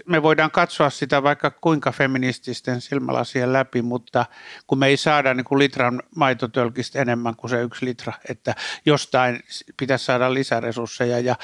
me 0.05 0.23
voidaan 0.23 0.51
katsoa 0.51 0.89
sitä 0.89 1.23
vaikka 1.23 1.51
kuinka 1.51 1.91
feminististen 1.91 2.81
silmälasien 2.81 3.53
läpi, 3.53 3.81
mutta 3.81 4.25
kun 4.67 4.79
me 4.79 4.87
ei 4.87 4.97
saada 4.97 5.33
niin 5.33 5.45
kuin 5.45 5.59
litran 5.59 6.03
maitotölkistä 6.15 7.01
enemmän 7.01 7.35
kuin 7.35 7.49
se 7.49 7.61
yksi 7.61 7.85
litra, 7.85 8.13
että 8.29 8.55
jostain 8.85 9.39
pitäisi 9.77 10.05
saada 10.05 10.33
lisäresursseja 10.33 11.19
ja 11.19 11.35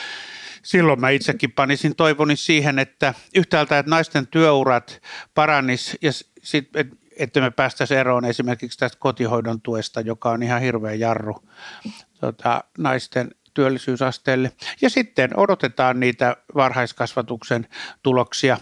silloin 0.64 1.02
mä 1.02 1.10
itsekin 1.10 1.52
panisin 1.52 1.96
toivoni 1.96 2.36
siihen, 2.36 2.80
että 2.80 3.14
yhtäältä, 3.36 3.80
että 3.80 3.90
naisten 3.90 4.28
työurat 4.28 5.02
paranis 5.36 5.98
ja 6.02 6.12
sit, 6.44 6.76
että 6.76 6.96
me 7.42 7.52
päästäisiin 7.52 8.00
eroon 8.00 8.26
esimerkiksi 8.26 8.80
tästä 8.80 8.98
kotihoidon 9.00 9.62
tuesta, 9.62 10.02
joka 10.02 10.30
on 10.30 10.44
ihan 10.44 10.62
hirveä 10.62 10.94
jarru 10.94 11.44
tota, 12.20 12.64
naisten 12.78 13.30
työllisyysasteelle. 13.54 14.52
Ja 14.82 14.90
sitten 14.90 15.40
odotetaan 15.40 16.00
niitä 16.00 16.38
varhaiskasvatuksen 16.56 17.68
tuloksia 18.04 18.58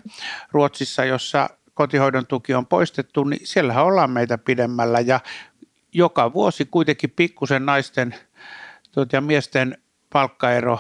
Ruotsissa, 0.52 1.06
jossa 1.06 1.50
kotihoidon 1.74 2.28
tuki 2.28 2.54
on 2.54 2.65
poistettu, 2.65 3.24
niin 3.24 3.48
siellä 3.48 3.82
ollaan 3.82 4.12
meitä 4.12 4.38
pidemmällä 4.38 5.00
ja 5.00 5.20
joka 5.93 6.34
vuosi 6.34 6.65
kuitenkin 6.65 7.10
pikkusen 7.15 7.65
naisten 7.65 8.15
tuota, 8.91 9.15
ja 9.15 9.22
miesten 9.22 9.78
palkkaero 10.13 10.80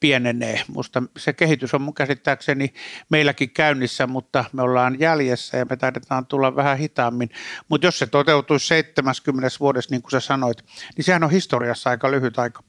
pienenee. 0.00 0.62
Musta 0.68 1.02
se 1.16 1.32
kehitys 1.32 1.74
on 1.74 1.82
mun 1.82 1.94
käsittääkseni 1.94 2.74
meilläkin 3.10 3.50
käynnissä, 3.50 4.06
mutta 4.06 4.44
me 4.52 4.62
ollaan 4.62 5.00
jäljessä 5.00 5.56
ja 5.56 5.66
me 5.70 5.76
taidetaan 5.76 6.26
tulla 6.26 6.56
vähän 6.56 6.78
hitaammin. 6.78 7.30
Mutta 7.68 7.86
jos 7.86 7.98
se 7.98 8.06
toteutuisi 8.06 8.66
70 8.66 9.56
vuodessa, 9.60 9.94
niin 9.94 10.02
kuin 10.02 10.10
sä 10.10 10.20
sanoit, 10.20 10.64
niin 10.96 11.04
sehän 11.04 11.24
on 11.24 11.30
historiassa 11.30 11.90
aika 11.90 12.10
lyhyt 12.10 12.38
aika. 12.38 12.62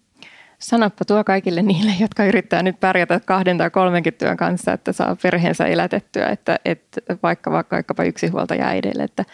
Sanoppa 0.60 1.06
tuo 1.06 1.24
kaikille 1.24 1.62
niille, 1.62 1.92
jotka 2.00 2.26
yrittää 2.26 2.64
nyt 2.64 2.80
pärjätä 2.80 3.20
kahden 3.26 3.58
tai 3.58 3.70
kolmenkin 3.70 4.14
työn 4.14 4.38
kanssa, 4.38 4.74
että 4.74 4.92
saa 4.92 5.16
perheensä 5.24 5.66
elätettyä, 5.66 6.30
että, 6.30 6.60
että 6.66 7.02
vaikka 7.24 7.52
vaikkapa 7.52 8.04
yksi 8.04 8.28
huoltaja 8.28 8.68
äidille, 8.68 9.04
että 9.04 9.26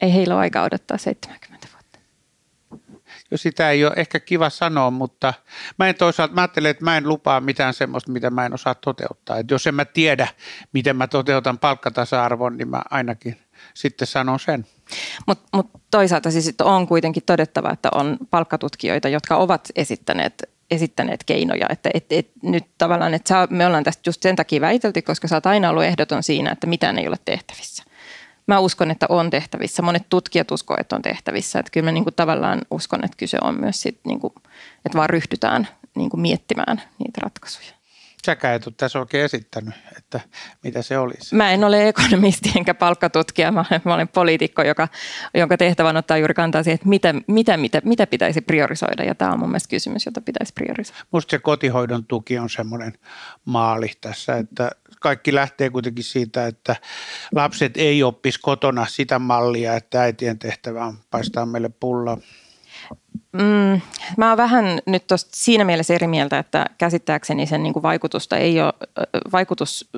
ei 0.00 0.14
heillä 0.14 0.34
ole 0.34 0.40
aikaa 0.40 0.64
odottaa 0.64 0.98
70 0.98 1.68
jo 1.72 1.77
sitä 3.36 3.70
ei 3.70 3.84
ole 3.84 3.92
ehkä 3.96 4.20
kiva 4.20 4.50
sanoa, 4.50 4.90
mutta 4.90 5.34
mä 5.78 5.88
en 5.88 5.94
toisaalta, 5.94 6.34
mä 6.34 6.40
ajattelen, 6.40 6.70
että 6.70 6.84
mä 6.84 6.96
en 6.96 7.08
lupaa 7.08 7.40
mitään 7.40 7.74
semmoista, 7.74 8.12
mitä 8.12 8.30
mä 8.30 8.46
en 8.46 8.54
osaa 8.54 8.74
toteuttaa. 8.74 9.38
Että 9.38 9.54
jos 9.54 9.66
en 9.66 9.74
mä 9.74 9.84
tiedä, 9.84 10.28
miten 10.72 10.96
mä 10.96 11.06
toteutan 11.06 11.58
palkkatasa-arvon, 11.58 12.56
niin 12.56 12.68
mä 12.68 12.82
ainakin 12.90 13.36
sitten 13.74 14.08
sanon 14.08 14.40
sen. 14.40 14.66
Mutta 15.26 15.44
mut 15.52 15.70
toisaalta 15.90 16.30
siis 16.30 16.54
on 16.62 16.86
kuitenkin 16.86 17.22
todettava, 17.26 17.70
että 17.70 17.88
on 17.94 18.16
palkkatutkijoita, 18.30 19.08
jotka 19.08 19.36
ovat 19.36 19.68
esittäneet 19.76 20.58
esittäneet 20.70 21.24
keinoja, 21.24 21.66
että 21.70 21.90
et, 21.94 22.06
et, 22.10 22.30
nyt 22.42 22.64
tavallaan, 22.78 23.14
että 23.14 23.28
saa, 23.28 23.46
me 23.50 23.66
ollaan 23.66 23.84
tästä 23.84 24.08
just 24.08 24.22
sen 24.22 24.36
takia 24.36 24.60
väitelty, 24.60 25.02
koska 25.02 25.28
sä 25.28 25.36
oot 25.36 25.46
aina 25.46 25.70
ollut 25.70 25.84
ehdoton 25.84 26.22
siinä, 26.22 26.52
että 26.52 26.66
mitään 26.66 26.98
ei 26.98 27.08
ole 27.08 27.16
tehtävissä. 27.24 27.84
Mä 28.48 28.58
uskon, 28.58 28.90
että 28.90 29.06
on 29.08 29.30
tehtävissä. 29.30 29.82
Monet 29.82 30.08
tutkijat 30.08 30.50
uskovat, 30.50 30.80
että 30.80 30.96
on 30.96 31.02
tehtävissä. 31.02 31.58
Että 31.58 31.70
kyllä 31.70 31.84
mä 31.84 31.92
niin 31.92 32.04
kuin 32.04 32.14
tavallaan 32.14 32.60
uskon, 32.70 33.04
että 33.04 33.16
kyse 33.16 33.38
on 33.42 33.60
myös 33.60 33.82
sit, 33.82 34.00
niin 34.04 34.20
kuin, 34.20 34.32
että 34.86 34.98
vaan 34.98 35.10
ryhdytään 35.10 35.68
niin 35.94 36.10
kuin 36.10 36.20
miettimään 36.20 36.82
niitä 36.98 37.20
ratkaisuja. 37.22 37.77
Säkään 38.26 38.54
et 38.54 38.66
ole 38.66 38.74
tässä 38.76 38.98
oikein 38.98 39.24
esittänyt, 39.24 39.74
että 39.96 40.20
mitä 40.64 40.82
se 40.82 40.98
olisi. 40.98 41.34
Mä 41.34 41.52
en 41.52 41.64
ole 41.64 41.88
ekonomisti 41.88 42.52
enkä 42.56 42.74
palkkatutkija, 42.74 43.52
mä 43.52 43.64
olen, 43.70 43.80
mä 43.84 43.94
olen 43.94 44.08
poliitikko, 44.08 44.62
joka, 44.62 44.88
jonka 45.34 45.56
tehtävän 45.56 45.96
ottaa 45.96 46.16
juuri 46.16 46.34
kantaa 46.34 46.62
siihen, 46.62 46.74
että 46.74 46.88
mitä, 46.88 47.14
mitä, 47.26 47.56
mitä, 47.56 47.80
mitä 47.84 48.06
pitäisi 48.06 48.40
priorisoida. 48.40 49.04
Ja 49.04 49.14
tämä 49.14 49.32
on 49.32 49.38
mun 49.38 49.48
mielestä 49.48 49.68
kysymys, 49.68 50.06
jota 50.06 50.20
pitäisi 50.20 50.52
priorisoida. 50.52 51.02
Musta 51.10 51.30
se 51.30 51.38
kotihoidon 51.38 52.04
tuki 52.04 52.38
on 52.38 52.50
semmoinen 52.50 52.92
maali 53.44 53.90
tässä, 54.00 54.36
että 54.36 54.70
kaikki 55.00 55.34
lähtee 55.34 55.70
kuitenkin 55.70 56.04
siitä, 56.04 56.46
että 56.46 56.76
lapset 57.34 57.76
ei 57.76 58.02
oppisi 58.02 58.40
kotona 58.40 58.86
sitä 58.86 59.18
mallia, 59.18 59.74
että 59.74 60.02
äitien 60.02 60.38
tehtävä 60.38 60.84
on 60.84 60.98
paistaa 61.10 61.46
meille 61.46 61.68
pullaa. 61.68 62.18
Mm, 63.38 63.80
mä 64.16 64.28
oon 64.28 64.36
vähän 64.36 64.78
nyt 64.86 65.06
tosta 65.06 65.30
siinä 65.34 65.64
mielessä 65.64 65.94
eri 65.94 66.06
mieltä, 66.06 66.38
että 66.38 66.66
käsittääkseni 66.78 67.46
sen 67.46 67.62
niin 67.62 67.72
kuin 67.72 67.82
vaikutusta 67.82 68.36
ei 68.36 68.60
ole, 68.60 68.72
vaikutus 69.32 69.90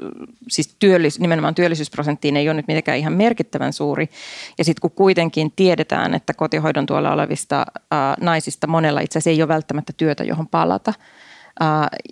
siis 0.48 0.76
työllis, 0.78 1.20
nimenomaan 1.20 1.54
työllisyysprosenttiin 1.54 2.36
ei 2.36 2.48
ole 2.48 2.54
nyt 2.54 2.68
mitenkään 2.68 2.98
ihan 2.98 3.12
merkittävän 3.12 3.72
suuri. 3.72 4.10
Ja 4.58 4.64
sitten 4.64 4.80
kun 4.80 4.90
kuitenkin 4.90 5.52
tiedetään, 5.56 6.14
että 6.14 6.34
kotihoidon 6.34 6.86
tuolla 6.86 7.12
olevista 7.12 7.66
ää, 7.90 8.14
naisista 8.20 8.66
monella 8.66 9.00
itse 9.00 9.18
asiassa 9.18 9.30
ei 9.30 9.42
ole 9.42 9.48
välttämättä 9.48 9.92
työtä, 9.96 10.24
johon 10.24 10.48
palata, 10.48 10.92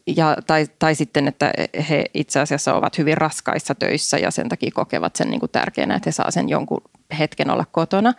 ja, 0.06 0.36
tai, 0.46 0.66
tai 0.78 0.94
sitten, 0.94 1.28
että 1.28 1.52
he 1.88 2.04
itse 2.14 2.40
asiassa 2.40 2.74
ovat 2.74 2.98
hyvin 2.98 3.16
raskaissa 3.16 3.74
töissä 3.74 4.18
ja 4.18 4.30
sen 4.30 4.48
takia 4.48 4.70
kokevat 4.74 5.16
sen 5.16 5.30
niin 5.30 5.40
kuin 5.40 5.52
tärkeänä, 5.52 5.94
että 5.94 6.08
he 6.08 6.12
saa 6.12 6.30
sen 6.30 6.48
jonkun 6.48 6.82
hetken 7.18 7.50
olla 7.50 7.64
kotona. 7.72 8.14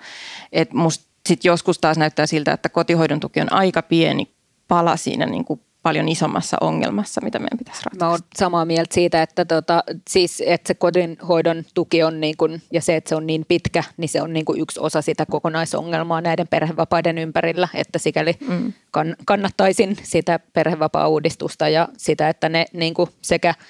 Et 0.52 0.74
musta 0.74 1.09
sitten 1.28 1.50
joskus 1.50 1.80
taas 1.80 1.98
näyttää 1.98 2.26
siltä, 2.26 2.54
että 2.54 2.70
kotihoidon 2.70 3.20
tuki 3.20 3.42
on 3.42 3.54
aika 3.54 3.82
pieni 3.82 4.32
pala 4.68 4.98
siinä 4.98 5.26
niin 5.26 5.46
kuin 5.46 5.62
paljon 5.84 6.10
isommassa 6.10 6.58
ongelmassa, 6.62 7.22
mitä 7.24 7.40
meidän 7.40 7.58
pitäisi 7.58 7.82
ratkaista. 7.86 8.06
Mä 8.06 8.10
oon 8.12 8.20
samaa 8.36 8.66
mieltä 8.66 8.94
siitä, 8.94 9.22
että, 9.22 9.46
tota, 9.46 9.84
siis, 10.10 10.44
että 10.46 10.68
se 10.68 10.74
kotihoidon 10.74 11.64
tuki 11.74 12.04
on 12.04 12.20
niin 12.20 12.38
kuin, 12.38 12.62
ja 12.74 12.82
se, 12.82 12.96
että 12.96 13.10
se 13.10 13.16
on 13.16 13.28
niin 13.28 13.46
pitkä, 13.48 13.84
niin 13.98 14.10
se 14.10 14.22
on 14.22 14.34
niin 14.34 14.46
kuin 14.46 14.62
yksi 14.62 14.80
osa 14.80 15.02
sitä 15.02 15.26
kokonaisongelmaa 15.26 16.22
näiden 16.22 16.48
perhevapaiden 16.48 17.18
ympärillä, 17.18 17.68
että 17.74 18.00
sikäli 18.00 18.34
mm. 18.48 18.74
kann, 18.92 19.16
kannattaisin 19.26 19.98
sitä 20.04 20.40
perhevapaa-uudistusta 20.54 21.70
ja 21.70 21.88
sitä, 21.98 22.30
että 22.30 22.50
ne 22.50 22.66
niin 22.74 22.94
kuin 22.94 23.10
sekä– 23.22 23.54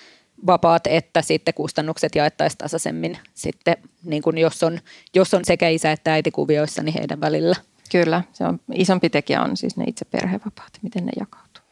vapaat 0.45 0.87
että 0.87 1.21
sitten 1.21 1.53
kustannukset 1.53 2.15
jaettaisiin 2.15 2.57
tasaisemmin 2.57 3.17
sitten, 3.33 3.77
niin 4.03 4.21
kuin 4.21 4.37
jos, 4.37 4.63
on, 4.63 4.79
jos 5.15 5.33
on 5.33 5.45
sekä 5.45 5.69
isä 5.69 5.91
että 5.91 6.13
äiti 6.13 6.31
kuvioissa, 6.31 6.83
niin 6.83 6.93
heidän 6.93 7.21
välillä. 7.21 7.55
Kyllä, 7.91 8.23
se 8.33 8.45
on 8.45 8.59
isompi 8.73 9.09
tekijä 9.09 9.41
on 9.41 9.57
siis 9.57 9.77
ne 9.77 9.83
itse 9.87 10.05
perhevapaat, 10.05 10.73
miten 10.81 11.05
ne 11.05 11.11
jakautuu. 11.19 11.63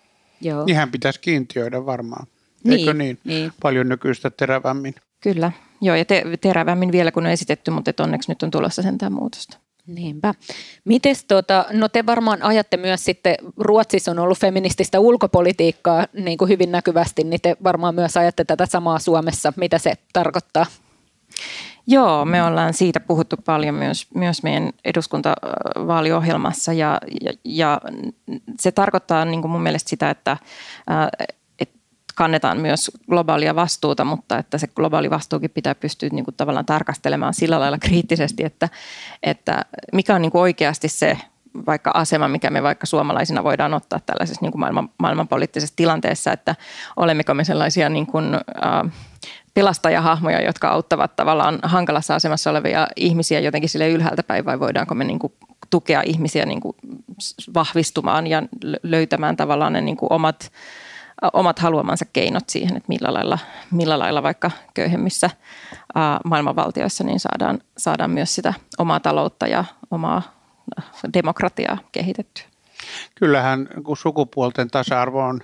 Joo. 0.41 0.65
Niinhän 0.65 0.91
pitäisi 0.91 1.19
kiintiöidä 1.19 1.85
varmaan, 1.85 2.27
niin, 2.63 2.79
eikö 2.79 2.93
niin? 2.93 3.19
niin? 3.23 3.51
Paljon 3.61 3.89
nykyistä 3.89 4.29
terävämmin. 4.29 4.95
Kyllä, 5.21 5.51
joo 5.81 5.95
ja 5.95 6.05
te, 6.05 6.23
terävämmin 6.41 6.91
vielä 6.91 7.11
kun 7.11 7.25
on 7.25 7.31
esitetty, 7.31 7.71
mutta 7.71 8.03
onneksi 8.03 8.31
nyt 8.31 8.43
on 8.43 8.51
tulossa 8.51 8.81
sentään 8.81 9.13
muutosta. 9.13 9.57
Niinpä. 9.87 10.33
Mites 10.85 11.25
tota, 11.25 11.65
no 11.71 11.89
te 11.89 12.05
varmaan 12.05 12.43
ajatte 12.43 12.77
myös 12.77 13.05
sitten, 13.05 13.35
Ruotsissa 13.57 14.11
on 14.11 14.19
ollut 14.19 14.39
feminististä 14.39 14.99
ulkopolitiikkaa 14.99 16.05
niin 16.13 16.37
kuin 16.37 16.49
hyvin 16.49 16.71
näkyvästi, 16.71 17.23
niin 17.23 17.41
te 17.41 17.57
varmaan 17.63 17.95
myös 17.95 18.17
ajatte 18.17 18.45
tätä 18.45 18.65
samaa 18.65 18.99
Suomessa. 18.99 19.53
Mitä 19.55 19.77
se 19.77 19.93
tarkoittaa? 20.13 20.65
Joo, 21.87 22.25
me 22.25 22.43
ollaan 22.43 22.73
siitä 22.73 22.99
puhuttu 22.99 23.35
paljon 23.45 23.75
myös, 23.75 24.07
myös 24.15 24.43
meidän 24.43 24.71
eduskuntavaaliohjelmassa 24.85 26.73
ja, 26.73 26.99
ja, 27.21 27.33
ja 27.43 27.81
se 28.59 28.71
tarkoittaa 28.71 29.25
niin 29.25 29.41
kuin 29.41 29.51
mun 29.51 29.61
mielestä 29.61 29.89
sitä, 29.89 30.09
että 30.09 30.37
kannetaan 32.17 32.57
myös 32.57 32.91
globaalia 33.09 33.55
vastuuta, 33.55 34.05
mutta 34.05 34.37
että 34.37 34.57
se 34.57 34.67
globaali 34.67 35.09
vastuukin 35.09 35.49
pitää 35.49 35.75
pystyä 35.75 36.09
niin 36.11 36.25
kuin 36.25 36.35
tavallaan 36.35 36.65
tarkastelemaan 36.65 37.33
sillä 37.33 37.59
lailla 37.59 37.77
kriittisesti, 37.77 38.43
että, 38.43 38.69
että 39.23 39.65
mikä 39.93 40.15
on 40.15 40.21
niin 40.21 40.31
kuin 40.31 40.41
oikeasti 40.41 40.87
se 40.87 41.17
vaikka 41.67 41.91
asema, 41.93 42.27
mikä 42.27 42.49
me 42.49 42.63
vaikka 42.63 42.85
suomalaisina 42.85 43.43
voidaan 43.43 43.73
ottaa 43.73 43.99
tällaisessa 44.05 44.41
niin 44.41 44.51
kuin 44.51 44.59
maailman, 44.59 44.89
maailmanpoliittisessa 44.97 45.75
tilanteessa, 45.75 46.31
että 46.31 46.55
olemmeko 46.95 47.33
me 47.33 47.43
sellaisia 47.43 47.89
niin 47.89 48.07
kuin, 48.07 48.33
äh, 48.35 48.91
pelastajahahmoja, 49.53 50.41
jotka 50.41 50.69
auttavat 50.69 51.15
tavallaan 51.15 51.59
hankalassa 51.63 52.15
asemassa 52.15 52.49
olevia 52.49 52.87
ihmisiä 52.95 53.39
jotenkin 53.39 53.69
sille 53.69 53.89
ylhäältä 53.89 54.23
päin, 54.23 54.45
vai 54.45 54.59
voidaanko 54.59 54.95
me 54.95 55.03
niin 55.03 55.19
kuin 55.19 55.33
tukea 55.69 56.01
ihmisiä 56.05 56.45
niin 56.45 56.61
kuin 56.61 56.75
vahvistumaan 57.53 58.27
ja 58.27 58.43
löytämään 58.83 59.37
tavallaan 59.37 59.73
ne 59.73 59.81
niin 59.81 59.97
kuin 59.97 60.13
omat 60.13 60.51
omat 61.33 61.59
haluamansa 61.59 62.05
keinot 62.13 62.49
siihen, 62.49 62.77
että 62.77 62.87
millä 62.87 63.13
lailla, 63.13 63.39
millä 63.71 63.99
lailla 63.99 64.23
vaikka 64.23 64.51
köyhemmissä 64.73 65.29
maailmanvaltioissa 66.25 67.03
niin 67.03 67.19
saadaan, 67.19 67.59
saadaan 67.77 68.11
myös 68.11 68.35
sitä 68.35 68.53
omaa 68.77 68.99
taloutta 68.99 69.47
ja 69.47 69.65
omaa 69.91 70.21
demokratiaa 71.13 71.77
kehitettyä. 71.91 72.45
Kyllähän 73.15 73.67
kun 73.83 73.97
sukupuolten 73.97 74.67
tasa-arvo 74.69 75.23
on 75.23 75.41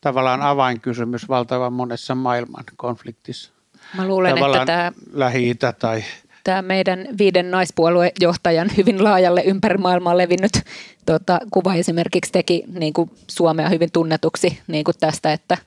tavallaan 0.00 0.42
avainkysymys 0.42 1.28
valtavan 1.28 1.72
monessa 1.72 2.14
maailman 2.14 2.64
konfliktissa. 2.76 3.52
Mä 3.96 4.08
luulen, 4.08 4.34
tavallaan 4.34 4.62
että 4.62 4.72
tämä... 4.72 4.92
Lähi-Itä 5.12 5.72
tai 5.72 6.04
tämä 6.44 6.62
meidän 6.62 7.06
viiden 7.18 7.50
naispuoluejohtajan 7.50 8.70
hyvin 8.76 9.04
laajalle 9.04 9.42
ympäri 9.42 9.78
maailmaa 9.78 10.18
levinnyt 10.18 10.52
tota, 11.12 11.38
kuva 11.50 11.74
esimerkiksi 11.74 12.32
teki 12.32 12.64
niin 12.78 12.92
kuin 12.92 13.10
Suomea 13.28 13.68
hyvin 13.68 13.92
tunnetuksi 13.92 14.58
niin 14.66 14.84
kuin 14.84 14.94
tästä, 15.00 15.32
että, 15.32 15.58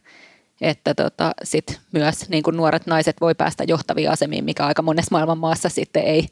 että 0.62 0.94
tota, 0.94 1.32
sit 1.44 1.80
myös 1.92 2.30
niin 2.30 2.44
kuin 2.44 2.58
nuoret 2.58 2.86
naiset 2.86 3.22
voi 3.22 3.36
päästä 3.36 3.64
johtaviin 3.64 4.10
asemiin, 4.10 4.46
mikä 4.46 4.66
aika 4.66 4.82
monessa 4.82 5.12
maailman 5.12 5.38
maassa 5.38 5.70
sitten 5.70 6.04
ei, 6.04 6.28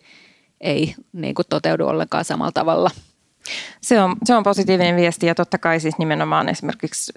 ei 0.62 0.96
niin 1.14 1.36
kuin 1.36 1.46
toteudu 1.50 1.88
ollenkaan 1.88 2.26
samalla 2.26 2.52
tavalla– 2.52 2.92
se 3.82 4.02
on, 4.02 4.16
se 4.26 4.36
on 4.36 4.44
positiivinen 4.44 4.96
viesti 4.96 5.26
ja 5.28 5.36
totta 5.36 5.58
kai 5.58 5.80
siis 5.80 5.98
nimenomaan 5.98 6.50
esimerkiksi 6.50 7.14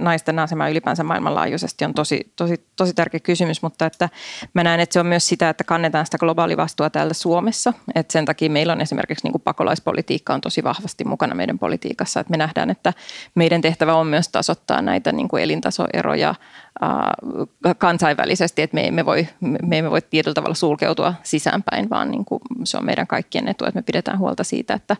naisten 0.00 0.38
asema 0.38 0.68
ylipäänsä 0.68 1.04
maailmanlaajuisesti 1.04 1.84
on 1.84 1.94
tosi, 1.94 2.32
tosi, 2.36 2.66
tosi 2.76 2.94
tärkeä 2.94 3.20
kysymys, 3.20 3.62
mutta 3.62 3.86
että 3.86 4.08
mä 4.54 4.64
näen, 4.64 4.80
että 4.80 4.92
se 4.92 5.00
on 5.00 5.06
myös 5.06 5.28
sitä, 5.28 5.48
että 5.48 5.64
kannetaan 5.64 6.04
sitä 6.06 6.18
globaalivastua 6.18 6.90
täällä 6.90 7.14
Suomessa. 7.14 7.72
Että 7.94 8.12
sen 8.12 8.24
takia 8.24 8.50
meillä 8.50 8.72
on 8.72 8.80
esimerkiksi 8.80 9.24
niin 9.24 9.32
kuin 9.32 9.42
pakolaispolitiikka 9.42 10.34
on 10.34 10.40
tosi 10.40 10.64
vahvasti 10.64 11.04
mukana 11.04 11.34
meidän 11.34 11.58
politiikassa, 11.58 12.20
että 12.20 12.30
me 12.30 12.36
nähdään, 12.36 12.70
että 12.70 12.92
meidän 13.34 13.60
tehtävä 13.60 13.94
on 13.94 14.06
myös 14.06 14.28
tasoittaa 14.28 14.82
näitä 14.82 15.12
niin 15.12 15.28
kuin 15.28 15.42
elintasoeroja 15.42 16.34
kansainvälisesti, 17.78 18.62
että 18.62 18.74
me 18.74 18.86
emme 18.86 19.06
voi, 19.06 19.28
me 19.40 19.78
emme 19.78 19.90
voi 19.90 20.02
tietyllä 20.02 20.34
tavalla 20.34 20.54
sulkeutua 20.54 21.14
sisäänpäin, 21.22 21.90
vaan 21.90 22.10
niin 22.10 22.24
kuin 22.24 22.40
se 22.64 22.78
on 22.78 22.84
meidän 22.84 23.06
kaikkien 23.06 23.48
etu, 23.48 23.64
että 23.64 23.78
me 23.78 23.82
pidetään 23.82 24.18
huolta 24.18 24.44
siitä, 24.44 24.74
että 24.74 24.96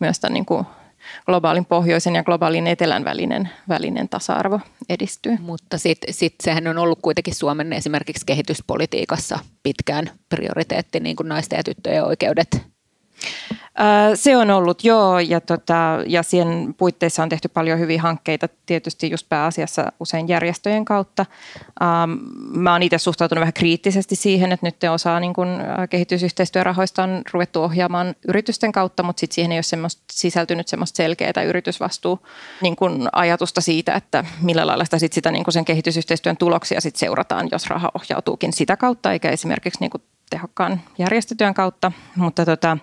myös 0.00 0.20
tämän 0.20 0.34
niin 0.34 0.46
kuin 0.46 0.66
globaalin 1.26 1.64
pohjoisen 1.64 2.14
ja 2.14 2.24
globaalin 2.24 2.66
etelän 2.66 3.04
välinen, 3.04 3.48
välinen 3.68 4.08
tasa-arvo 4.08 4.60
edistyy. 4.88 5.38
Mutta 5.40 5.78
sitten 5.78 6.14
sit 6.14 6.34
sehän 6.42 6.66
on 6.66 6.78
ollut 6.78 6.98
kuitenkin 7.02 7.34
Suomen 7.34 7.72
esimerkiksi 7.72 8.26
kehityspolitiikassa 8.26 9.38
pitkään 9.62 10.10
prioriteetti, 10.28 11.00
niin 11.00 11.16
kuin 11.16 11.28
naisten 11.28 11.56
ja 11.56 11.62
tyttöjen 11.62 12.04
oikeudet 12.04 12.62
se 14.14 14.36
on 14.36 14.50
ollut 14.50 14.84
joo, 14.84 15.18
ja, 15.18 15.40
tota, 15.40 15.98
ja 16.06 16.22
siihen 16.22 16.74
puitteissa 16.78 17.22
on 17.22 17.28
tehty 17.28 17.48
paljon 17.48 17.78
hyviä 17.78 18.02
hankkeita, 18.02 18.48
tietysti 18.66 19.10
just 19.10 19.28
pääasiassa 19.28 19.92
usein 20.00 20.28
järjestöjen 20.28 20.84
kautta. 20.84 21.26
Ähm, 21.82 22.10
mä 22.54 22.72
oon 22.72 22.82
itse 22.82 22.98
suhtautunut 22.98 23.40
vähän 23.40 23.52
kriittisesti 23.52 24.16
siihen, 24.16 24.52
että 24.52 24.66
nyt 24.66 24.76
osaa 24.90 25.20
niin 25.20 25.34
kun, 25.34 25.48
kehitysyhteistyörahoista 25.90 27.02
on 27.02 27.22
ruvettu 27.32 27.62
ohjaamaan 27.62 28.14
yritysten 28.28 28.72
kautta, 28.72 29.02
mutta 29.02 29.20
sitten 29.20 29.34
siihen 29.34 29.52
ei 29.52 29.56
ole 29.56 29.62
semmoista, 29.62 30.02
sisältynyt 30.12 30.68
semmoista 30.68 30.96
selkeää 30.96 31.42
yritysvastuu 31.46 32.26
niin 32.62 32.76
kun 32.76 33.08
ajatusta 33.12 33.60
siitä, 33.60 33.94
että 33.94 34.24
millä 34.42 34.66
lailla 34.66 34.84
sitä, 34.84 34.98
sit 34.98 35.12
sitä 35.12 35.30
niin 35.30 35.44
sen 35.48 35.64
kehitysyhteistyön 35.64 36.36
tuloksia 36.36 36.80
sit 36.80 36.96
seurataan, 36.96 37.48
jos 37.52 37.66
raha 37.66 37.90
ohjautuukin 37.94 38.52
sitä 38.52 38.76
kautta, 38.76 39.12
eikä 39.12 39.30
esimerkiksi 39.30 39.80
niin 39.80 39.90
tehokkaan 40.30 40.80
järjestötyön 40.98 41.54
kautta. 41.54 41.92
Mutta 42.16 42.44
tota, 42.44 42.78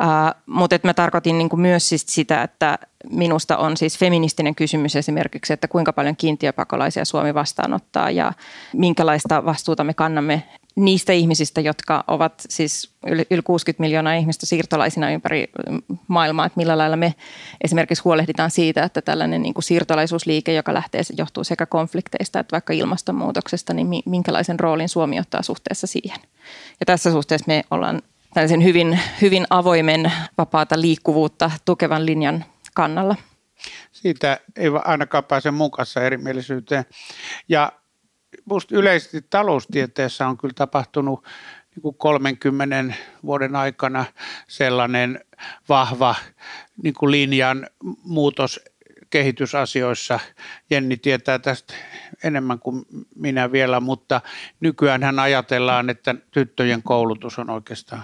Uh, 0.00 0.42
mutta 0.46 0.78
mä 0.82 0.94
tarkoitin 0.94 1.38
niin 1.38 1.48
kuin 1.48 1.60
myös 1.60 1.88
siis 1.88 2.04
sitä, 2.08 2.42
että 2.42 2.78
minusta 3.10 3.56
on 3.56 3.76
siis 3.76 3.98
feministinen 3.98 4.54
kysymys 4.54 4.96
esimerkiksi, 4.96 5.52
että 5.52 5.68
kuinka 5.68 5.92
paljon 5.92 6.16
kiintiöpakolaisia 6.16 7.04
Suomi 7.04 7.34
vastaanottaa 7.34 8.10
ja 8.10 8.32
minkälaista 8.72 9.44
vastuuta 9.44 9.84
me 9.84 9.94
kannamme 9.94 10.42
niistä 10.76 11.12
ihmisistä, 11.12 11.60
jotka 11.60 12.04
ovat 12.06 12.42
siis 12.48 12.90
yli, 13.06 13.26
yli 13.30 13.42
60 13.42 13.80
miljoonaa 13.80 14.14
ihmistä 14.14 14.46
siirtolaisina 14.46 15.10
ympäri 15.10 15.44
maailmaa, 16.08 16.46
että 16.46 16.56
millä 16.56 16.78
lailla 16.78 16.96
me 16.96 17.14
esimerkiksi 17.64 18.02
huolehditaan 18.02 18.50
siitä, 18.50 18.82
että 18.82 19.02
tällainen 19.02 19.42
niin 19.42 19.54
kuin 19.54 19.64
siirtolaisuusliike, 19.64 20.52
joka 20.52 20.74
lähtee, 20.74 21.02
johtuu 21.18 21.44
sekä 21.44 21.66
konflikteista 21.66 22.40
että 22.40 22.52
vaikka 22.52 22.72
ilmastonmuutoksesta, 22.72 23.74
niin 23.74 24.02
minkälaisen 24.06 24.60
roolin 24.60 24.88
Suomi 24.88 25.20
ottaa 25.20 25.42
suhteessa 25.42 25.86
siihen. 25.86 26.20
Ja 26.80 26.86
tässä 26.86 27.12
suhteessa 27.12 27.44
me 27.48 27.62
ollaan 27.70 28.02
tällaisen 28.36 28.64
hyvin, 28.64 29.00
hyvin 29.22 29.46
avoimen 29.50 30.12
vapaata 30.38 30.80
liikkuvuutta 30.80 31.50
tukevan 31.64 32.06
linjan 32.06 32.44
kannalla. 32.74 33.16
Siitä 33.92 34.40
ei 34.56 34.68
ainakaan 34.84 35.24
pääse 35.24 35.50
mun 35.50 35.70
kanssa 35.70 36.02
erimielisyyteen. 36.02 36.84
Ja 37.48 37.72
minusta 38.46 38.76
yleisesti 38.76 39.22
taloustieteessä 39.30 40.28
on 40.28 40.38
kyllä 40.38 40.54
tapahtunut 40.54 41.24
niin 41.74 41.82
kuin 41.82 41.94
30 41.94 42.94
vuoden 43.22 43.56
aikana 43.56 44.04
sellainen 44.48 45.24
vahva 45.68 46.14
niin 46.82 46.94
kuin 46.94 47.10
linjan 47.10 47.66
muutos 48.02 48.60
kehitysasioissa. 49.10 50.20
Jenni 50.70 50.96
tietää 50.96 51.38
tästä 51.38 51.74
enemmän 52.24 52.58
kuin 52.58 52.84
minä 53.14 53.52
vielä, 53.52 53.80
mutta 53.80 54.20
nykyään 54.60 55.02
hän 55.02 55.18
ajatellaan, 55.18 55.90
että 55.90 56.14
tyttöjen 56.30 56.82
koulutus 56.82 57.38
on 57.38 57.50
oikeastaan 57.50 58.02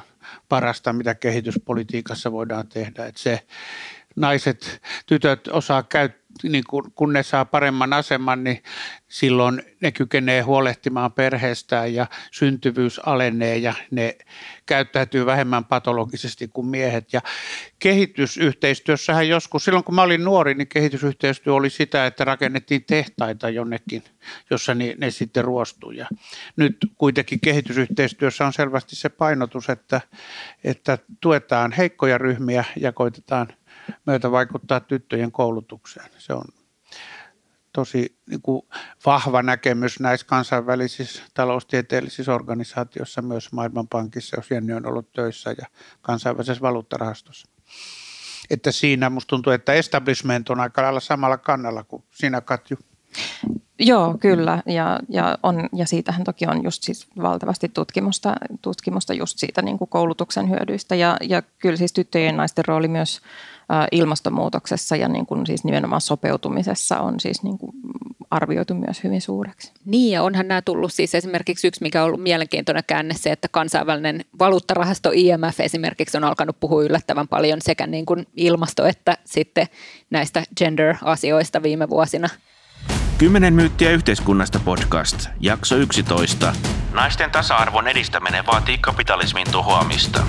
parasta, 0.49 0.93
mitä 0.93 1.15
kehityspolitiikassa 1.15 2.33
voidaan 2.33 2.69
tehdä. 2.69 3.07
Että 3.07 3.21
se 3.21 3.47
naiset, 4.17 4.83
tytöt 5.07 5.49
osaa 5.49 5.83
käyttää, 5.83 6.22
niin 6.49 6.65
kun, 6.71 6.93
kun 6.95 7.13
ne 7.13 7.23
saa 7.23 7.45
paremman 7.45 7.93
aseman, 7.93 8.45
niin 8.45 8.63
silloin 9.09 9.63
ne 9.81 9.93
kykenee 9.93 10.41
huolehtimaan 10.41 11.13
perheestään 11.13 11.95
ja 11.95 12.07
syntyvyys 12.31 13.01
alenee 13.07 13.57
ja 13.57 13.75
ne 13.91 14.17
käyttäytyy 14.67 15.27
vähemmän 15.27 15.65
patologisesti 15.65 16.49
kuin 16.49 16.67
miehet. 16.67 17.13
Ja 17.13 17.21
kehitysyhteistyössähän 17.79 19.29
joskus, 19.29 19.65
silloin 19.65 19.85
kun 19.85 19.95
mä 19.95 20.03
olin 20.03 20.25
nuori, 20.25 20.55
niin 20.55 20.69
kehitysyhteistyö 20.69 21.55
oli 21.55 21.71
sitä, 21.71 22.07
että 22.07 22.25
rakennettiin 22.25 22.85
tehtaita 22.85 23.51
jonnekin, 23.51 24.05
jossa 24.51 24.75
ne, 24.75 24.95
ne 24.99 25.11
sitten 25.11 25.45
ruostuu. 25.45 25.91
Ja 25.91 26.09
nyt 26.57 26.77
kuitenkin 26.99 27.41
kehitysyhteistyössä 27.41 28.47
on 28.47 28.53
selvästi 28.53 28.97
se 28.97 29.09
painotus, 29.09 29.69
että, 29.69 30.01
että 30.65 30.99
tuetaan 31.21 31.73
heikkoja 31.73 32.19
ryhmiä 32.19 32.65
ja 32.77 32.93
koitetaan– 32.93 33.49
myötä 34.07 34.31
vaikuttaa 34.31 34.81
tyttöjen 34.81 35.33
koulutukseen. 35.33 36.11
Se 36.18 36.33
on 36.33 36.45
tosi 37.73 38.16
niin 38.31 38.42
kuin 38.42 38.62
vahva 39.07 39.42
näkemys 39.42 40.01
näissä 40.01 40.27
kansainvälisissä 40.27 41.23
taloustieteellisissä 41.35 42.35
organisaatioissa, 42.35 43.23
myös 43.23 43.53
Maailmanpankissa, 43.53 44.37
jos 44.37 44.51
Jenni 44.51 44.73
on 44.73 44.87
ollut 44.87 45.12
töissä 45.12 45.55
ja 45.59 45.66
kansainvälisessä 46.03 46.62
valuuttarahastossa. 46.62 47.49
Että 48.51 48.73
siinä 48.73 49.11
musta 49.11 49.29
tuntuu, 49.29 49.53
että 49.53 49.73
establishment 49.73 50.51
on 50.51 50.61
aika 50.61 50.83
lailla 50.83 51.01
samalla 51.01 51.38
kannalla 51.38 51.85
kuin 51.85 52.05
sinä 52.11 52.40
Katju. 52.40 52.77
Joo, 53.79 54.18
kyllä. 54.21 54.62
Ja, 54.66 55.01
ja, 55.09 55.38
on, 55.42 55.68
ja 55.75 55.87
siitähän 55.87 56.25
toki 56.25 56.47
on 56.47 56.64
just 56.64 56.83
siis 56.83 57.07
valtavasti 57.23 57.68
tutkimusta, 57.68 58.35
tutkimusta 58.62 59.14
just 59.14 59.38
siitä 59.38 59.62
niin 59.62 59.79
kuin 59.79 59.88
koulutuksen 59.88 60.51
hyödyistä. 60.51 60.95
Ja, 60.95 61.16
ja 61.21 61.42
kyllä 61.42 61.77
siis 61.77 61.92
tyttöjen 61.92 62.27
ja 62.27 62.33
naisten 62.33 62.64
rooli 62.64 62.88
myös 62.88 63.21
ilmastonmuutoksessa 63.93 64.97
ja 64.97 65.09
niin 65.09 65.27
kuin 65.27 65.47
siis 65.47 65.65
nimenomaan 65.65 66.01
sopeutumisessa 66.01 67.01
on 67.01 67.21
siis 67.21 67.43
niin 67.43 67.59
kuin 67.59 67.73
arvioitu 68.31 68.75
myös 68.75 69.05
hyvin 69.05 69.21
suureksi. 69.21 69.73
Niin 69.85 70.13
ja 70.13 70.23
onhan 70.23 70.49
nämä 70.49 70.63
tullut 70.63 70.93
siis 70.93 71.15
esimerkiksi 71.15 71.69
yksi, 71.69 71.83
mikä 71.83 72.03
on 72.03 72.07
ollut 72.07 72.23
mielenkiintoinen 72.23 72.85
käänne 72.87 73.15
se, 73.15 73.33
että 73.33 73.49
kansainvälinen 73.49 74.25
valuuttarahasto 74.39 75.11
IMF 75.15 75.61
esimerkiksi 75.61 76.17
on 76.17 76.25
alkanut 76.25 76.61
puhua 76.61 76.83
yllättävän 76.83 77.29
paljon 77.29 77.59
sekä 77.63 77.87
niin 77.87 78.07
kuin 78.07 78.27
ilmasto- 78.37 78.87
että 78.87 79.19
sitten 79.25 79.67
näistä 80.11 80.43
gender-asioista 80.59 81.63
viime 81.63 81.89
vuosina. 81.89 82.29
Kymmenen 83.19 83.55
myyttiä 83.55 83.91
yhteiskunnasta 83.91 84.61
podcast, 84.65 85.29
jakso 85.41 85.77
11. 85.77 86.53
Naisten 86.93 87.31
tasa-arvon 87.31 87.89
edistäminen 87.89 88.47
vaatii 88.47 88.79
kapitalismin 88.79 89.47
tuhoamista. 89.53 90.23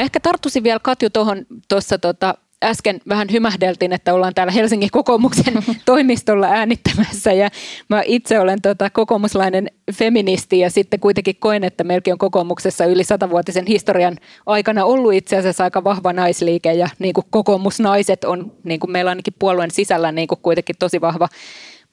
Mä 0.00 0.04
ehkä 0.04 0.20
tarttuisin 0.20 0.62
vielä 0.62 0.78
Katju 0.82 1.10
tuohon 1.10 1.46
tuossa 1.68 1.98
tota, 1.98 2.34
äsken 2.64 3.00
vähän 3.08 3.28
hymähdeltiin, 3.32 3.92
että 3.92 4.14
ollaan 4.14 4.34
täällä 4.34 4.52
Helsingin 4.52 4.90
kokoomuksen 4.92 5.54
toimistolla 5.84 6.46
äänittämässä 6.46 7.32
ja 7.32 7.50
mä 7.88 8.02
itse 8.04 8.40
olen 8.40 8.62
tota 8.62 8.90
kokoomuslainen 8.90 9.70
feministi 9.92 10.58
ja 10.58 10.70
sitten 10.70 11.00
kuitenkin 11.00 11.36
koen, 11.40 11.64
että 11.64 11.84
meilläkin 11.84 12.12
on 12.14 12.18
kokoomuksessa 12.18 12.84
yli 12.84 13.04
satavuotisen 13.04 13.66
historian 13.66 14.16
aikana 14.46 14.84
ollut 14.84 15.14
itse 15.14 15.36
asiassa 15.36 15.64
aika 15.64 15.84
vahva 15.84 16.12
naisliike 16.12 16.72
ja 16.72 16.88
niin 16.98 17.14
kuin 17.14 17.26
kokoomusnaiset 17.30 18.24
on, 18.24 18.52
niin 18.64 18.80
kuin 18.80 18.90
meillä 18.90 19.08
ainakin 19.08 19.34
puolueen 19.38 19.70
sisällä 19.70 20.12
niin 20.12 20.28
kuin 20.28 20.40
kuitenkin 20.42 20.76
tosi 20.78 21.00
vahva 21.00 21.28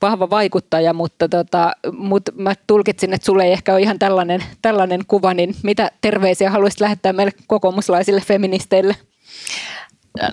vahva 0.02 0.30
vaikuttaja, 0.30 0.94
mutta 0.94 1.30
tota, 1.30 1.72
mut 1.92 2.24
mä 2.36 2.54
tulkitsin, 2.68 3.14
että 3.14 3.26
sulle 3.26 3.44
ei 3.44 3.52
ehkä 3.52 3.74
ole 3.74 3.82
ihan 3.82 4.00
tällainen, 4.00 4.44
tällainen 4.62 5.02
kuva, 5.08 5.34
niin 5.34 5.56
mitä 5.64 5.92
terveisiä 6.02 6.52
haluaisit 6.52 6.80
lähettää 6.80 7.14
meille 7.14 7.32
kokoomuslaisille 7.48 8.22
feministeille? 8.22 8.96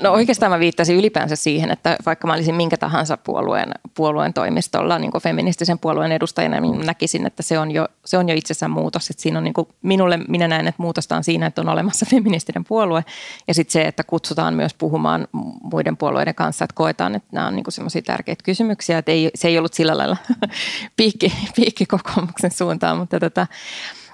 No 0.03 0.13
oikeastaan 0.13 0.53
mä 0.53 0.59
viittasin 0.59 0.97
ylipäänsä 0.97 1.37
siihen, 1.37 1.71
että 1.71 1.97
vaikka 2.07 2.27
mä 2.27 2.33
olisin 2.33 2.55
minkä 2.55 2.77
tahansa 2.77 3.17
puolueen, 3.17 3.73
puolueen 3.95 4.35
toimistolla 4.35 4.99
niin 4.99 5.11
feministisen 5.23 5.79
puolueen 5.79 6.13
edustajana, 6.13 6.61
niin 6.61 6.87
näkisin, 6.87 7.27
että 7.27 7.43
se 7.43 7.59
on 7.59 7.71
jo, 7.71 7.89
se 8.05 8.19
on 8.19 8.29
jo 8.29 8.35
itsessään 8.35 8.71
muutos. 8.71 9.11
Että 9.11 9.23
siinä 9.23 9.39
on 9.39 9.45
niin 9.45 9.55
minulle, 9.83 10.19
minä 10.29 10.49
näen, 10.49 10.67
että 10.67 10.83
muutosta 10.83 11.17
on 11.17 11.25
siinä, 11.25 11.47
että 11.47 11.61
on 11.61 11.69
olemassa 11.69 12.07
feministinen 12.15 12.65
puolue 12.65 13.05
ja 13.49 13.55
sitten 13.55 13.73
se, 13.73 13.83
että 13.83 14.05
kutsutaan 14.05 14.55
myös 14.55 14.75
puhumaan 14.75 15.29
muiden 15.63 15.97
puolueiden 15.97 16.35
kanssa, 16.35 16.65
että 16.65 16.75
koetaan, 16.75 17.15
että 17.15 17.29
nämä 17.33 17.47
on 17.47 17.57
niin 17.57 17.65
semmoisia 17.69 18.03
tärkeitä 18.03 18.45
kysymyksiä. 18.45 18.99
Että 18.99 19.13
ei, 19.13 19.31
se 19.35 19.49
ei 19.49 19.59
ollut 19.59 19.75
sillä 19.75 19.99
lailla 19.99 20.17
piikki, 20.97 21.33
piikki 21.57 21.87
kokoomuksen 21.87 22.51
suuntaan, 22.51 22.99
mutta 22.99 23.21
tota, 23.21 23.47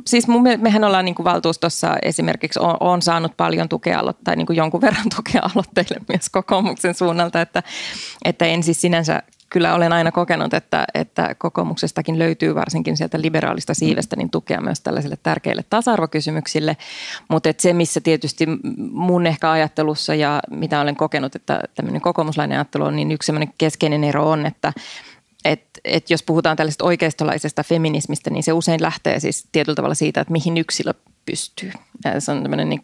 Siis 0.06 0.28
mun, 0.28 0.44
mehän 0.58 0.84
ollaan 0.84 1.04
niin 1.04 1.14
kuin 1.14 1.24
valtuustossa 1.24 1.96
esimerkiksi, 2.02 2.60
on, 2.60 2.76
on 2.80 3.02
saanut 3.02 3.36
paljon 3.36 3.68
tukea 3.68 4.00
tai 4.24 4.36
niin 4.36 4.46
kuin 4.46 4.56
jonkun 4.56 4.80
verran 4.80 5.08
tukea 5.16 5.42
aloitteille 5.54 5.96
myös 6.08 6.28
kokoomuksen 6.30 6.94
suunnalta, 6.94 7.40
että, 7.40 7.62
että 8.24 8.44
en 8.44 8.62
siis 8.62 8.80
sinänsä 8.80 9.22
kyllä 9.50 9.74
olen 9.74 9.92
aina 9.92 10.12
kokenut, 10.12 10.54
että, 10.54 10.84
että 10.94 11.34
kokoomuksestakin 11.38 12.18
löytyy 12.18 12.54
varsinkin 12.54 12.96
sieltä 12.96 13.20
liberaalista 13.20 13.74
siivestä 13.74 14.16
niin 14.16 14.30
tukea 14.30 14.60
myös 14.60 14.80
tällaisille 14.80 15.18
tärkeille 15.22 15.64
tasa-arvokysymyksille. 15.70 16.76
Mutta 17.28 17.48
se, 17.58 17.72
missä 17.72 18.00
tietysti 18.00 18.46
mun 18.92 19.26
ehkä 19.26 19.50
ajattelussa 19.50 20.14
ja 20.14 20.40
mitä 20.50 20.80
olen 20.80 20.96
kokenut, 20.96 21.34
että 21.34 21.60
tämmöinen 21.74 22.00
kokoomuslainen 22.00 22.58
ajattelu 22.58 22.84
on, 22.84 22.96
niin 22.96 23.12
yksi 23.12 23.32
keskeinen 23.58 24.04
ero 24.04 24.30
on, 24.30 24.46
että 24.46 24.72
että 25.44 25.81
et 25.85 26.11
jos 26.11 26.22
puhutaan 26.22 26.57
tällaisesta 26.57 26.85
oikeistolaisesta 26.85 27.62
feminismistä, 27.62 28.31
niin 28.31 28.42
se 28.42 28.53
usein 28.53 28.83
lähtee 28.83 29.20
siis 29.20 29.48
tietyllä 29.53 29.76
tavalla 29.76 29.94
siitä, 29.94 30.20
että 30.20 30.33
mihin 30.33 30.59
yksilö 30.59 30.92
pystyy. 31.26 31.72
Ja 32.05 32.20
se 32.20 32.33
on 32.33 32.42
tämmöinen 32.42 32.68
niin 32.68 32.81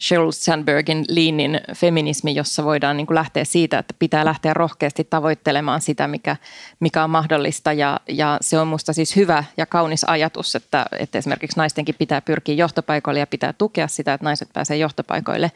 Sheryl 0.00 0.30
Sandbergin 0.30 1.04
liinin 1.08 1.60
feminismi, 1.74 2.34
jossa 2.34 2.64
voidaan 2.64 2.96
niin 2.96 3.06
kuin 3.06 3.14
lähteä 3.14 3.44
siitä, 3.44 3.78
että 3.78 3.94
pitää 3.98 4.24
lähteä 4.24 4.54
rohkeasti 4.54 5.04
tavoittelemaan 5.04 5.80
sitä, 5.80 6.08
mikä, 6.08 6.36
mikä 6.80 7.04
on 7.04 7.10
mahdollista. 7.10 7.72
Ja, 7.72 8.00
ja 8.08 8.38
se 8.40 8.58
on 8.58 8.68
minusta 8.68 8.92
siis 8.92 9.16
hyvä 9.16 9.44
ja 9.56 9.66
kaunis 9.66 10.04
ajatus, 10.04 10.54
että, 10.54 10.86
että 10.98 11.18
esimerkiksi 11.18 11.58
naistenkin 11.58 11.94
pitää 11.98 12.20
pyrkiä 12.20 12.54
johtopaikoille 12.54 13.20
ja 13.20 13.26
pitää 13.26 13.52
tukea 13.52 13.88
sitä, 13.88 14.14
että 14.14 14.24
naiset 14.24 14.48
pääsee 14.52 14.76
johtopaikoille. 14.76 15.52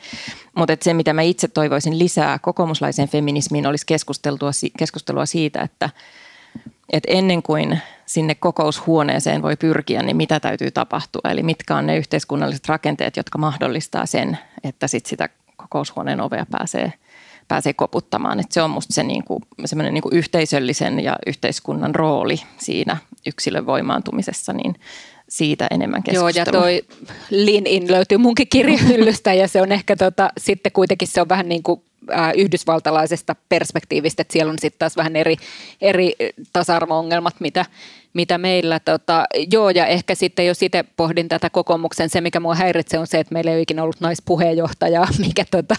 Mutta 0.56 0.76
se, 0.80 0.94
mitä 0.94 1.12
mä 1.12 1.22
itse 1.22 1.48
toivoisin 1.48 1.98
lisää 1.98 2.38
kokoomuslaiseen 2.38 3.08
feminismiin, 3.08 3.66
olisi 3.66 3.86
keskustelua, 3.86 4.50
keskustelua 4.78 5.26
siitä, 5.26 5.62
että– 5.62 5.90
että 6.92 7.12
ennen 7.12 7.42
kuin 7.42 7.80
sinne 8.06 8.34
kokoushuoneeseen 8.34 9.42
voi 9.42 9.56
pyrkiä, 9.56 10.02
niin 10.02 10.16
mitä 10.16 10.40
täytyy 10.40 10.70
tapahtua? 10.70 11.30
Eli 11.30 11.42
mitkä 11.42 11.76
on 11.76 11.86
ne 11.86 11.96
yhteiskunnalliset 11.96 12.68
rakenteet, 12.68 13.16
jotka 13.16 13.38
mahdollistaa 13.38 14.06
sen, 14.06 14.38
että 14.64 14.88
sit 14.88 15.06
sitä 15.06 15.28
kokoushuoneen 15.56 16.20
ovea 16.20 16.46
pääsee, 16.50 16.92
pääsee 17.48 17.72
koputtamaan. 17.72 18.40
Et 18.40 18.52
se 18.52 18.62
on 18.62 18.70
minusta 18.70 18.94
se 18.94 19.02
niinku, 19.02 19.42
niinku 19.90 20.10
yhteisöllisen 20.12 21.00
ja 21.00 21.16
yhteiskunnan 21.26 21.94
rooli 21.94 22.42
siinä 22.58 22.96
yksilön 23.26 23.66
voimaantumisessa, 23.66 24.52
niin 24.52 24.74
siitä 25.30 25.66
enemmän 25.70 26.02
keskustelua. 26.02 26.30
Joo, 26.30 26.68
ja 26.68 26.80
toi 26.80 26.82
Lean 27.30 27.66
In 27.66 27.92
löytyy 27.92 28.18
munkin 28.18 28.48
kirjahyllystä 28.48 29.34
ja 29.34 29.48
se 29.48 29.62
on 29.62 29.72
ehkä 29.72 29.96
tota, 29.96 30.30
sitten 30.38 30.72
kuitenkin 30.72 31.08
se 31.08 31.20
on 31.20 31.28
vähän 31.28 31.48
niin 31.48 31.62
kuin 31.62 31.82
äh, 32.12 32.32
yhdysvaltalaisesta 32.36 33.36
perspektiivistä, 33.48 34.22
että 34.22 34.32
siellä 34.32 34.50
on 34.50 34.58
sitten 34.58 34.78
taas 34.78 34.96
vähän 34.96 35.16
eri, 35.16 35.36
eri 35.80 36.12
tasa-arvo-ongelmat, 36.52 37.34
mitä, 37.40 37.64
mitä 38.12 38.38
meillä, 38.38 38.80
tota, 38.80 39.24
joo 39.52 39.70
ja 39.70 39.86
ehkä 39.86 40.14
sitten 40.14 40.46
jos 40.46 40.62
itse 40.62 40.84
pohdin 40.96 41.28
tätä 41.28 41.50
kokoomuksen, 41.50 42.10
se 42.10 42.20
mikä 42.20 42.40
mua 42.40 42.54
häiritsee 42.54 43.00
on 43.00 43.06
se, 43.06 43.20
että 43.20 43.32
meillä 43.32 43.50
ei 43.50 43.56
ole 43.56 43.62
ikinä 43.62 43.82
ollut 43.82 44.00
naispuheenjohtajaa, 44.00 45.08
mikä 45.26 45.44
tota, 45.50 45.74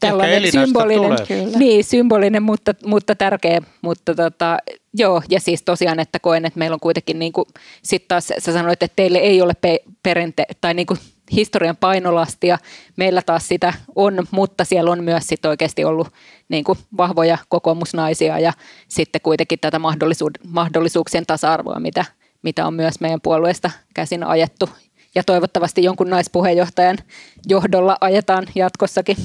tällainen 0.00 0.52
symbolinen, 0.52 1.18
niin, 1.58 1.84
symbolinen 1.84 2.42
mutta, 2.42 2.74
mutta 2.86 3.14
tärkeä, 3.14 3.60
mutta 3.82 4.14
tota, 4.14 4.58
Joo, 4.94 5.22
ja 5.30 5.40
siis 5.40 5.62
tosiaan, 5.62 6.00
että 6.00 6.18
koen, 6.18 6.44
että 6.44 6.58
meillä 6.58 6.74
on 6.74 6.80
kuitenkin, 6.80 7.18
niin 7.18 7.32
kuin, 7.32 7.46
sit 7.82 8.08
taas 8.08 8.26
sä 8.38 8.52
sanoit, 8.52 8.82
että 8.82 8.96
teille 8.96 9.18
ei 9.18 9.42
ole 9.42 9.52
pe- 9.60 9.82
perinte, 10.02 10.44
tai 10.60 10.74
niin 10.74 10.86
kuin 10.86 10.98
historian 11.32 11.76
painolastia, 11.76 12.58
meillä 12.96 13.22
taas 13.22 13.48
sitä 13.48 13.72
on, 13.96 14.26
mutta 14.30 14.64
siellä 14.64 14.90
on 14.90 15.04
myös 15.04 15.26
sit 15.26 15.46
oikeasti 15.46 15.84
ollut 15.84 16.08
niin 16.48 16.64
kuin 16.64 16.78
vahvoja 16.96 17.38
kokoomusnaisia 17.48 18.38
ja 18.38 18.52
sitten 18.88 19.20
kuitenkin 19.20 19.58
tätä 19.60 19.78
mahdollisuud- 19.78 20.48
mahdollisuuksien 20.48 21.26
tasa-arvoa, 21.26 21.80
mitä, 21.80 22.04
mitä 22.42 22.66
on 22.66 22.74
myös 22.74 23.00
meidän 23.00 23.20
puolueesta 23.20 23.70
käsin 23.94 24.24
ajettu 24.24 24.70
ja 25.14 25.24
toivottavasti 25.24 25.82
jonkun 25.82 26.10
naispuheenjohtajan 26.10 26.98
johdolla 27.46 27.96
ajetaan 28.00 28.46
jatkossakin. 28.54 29.16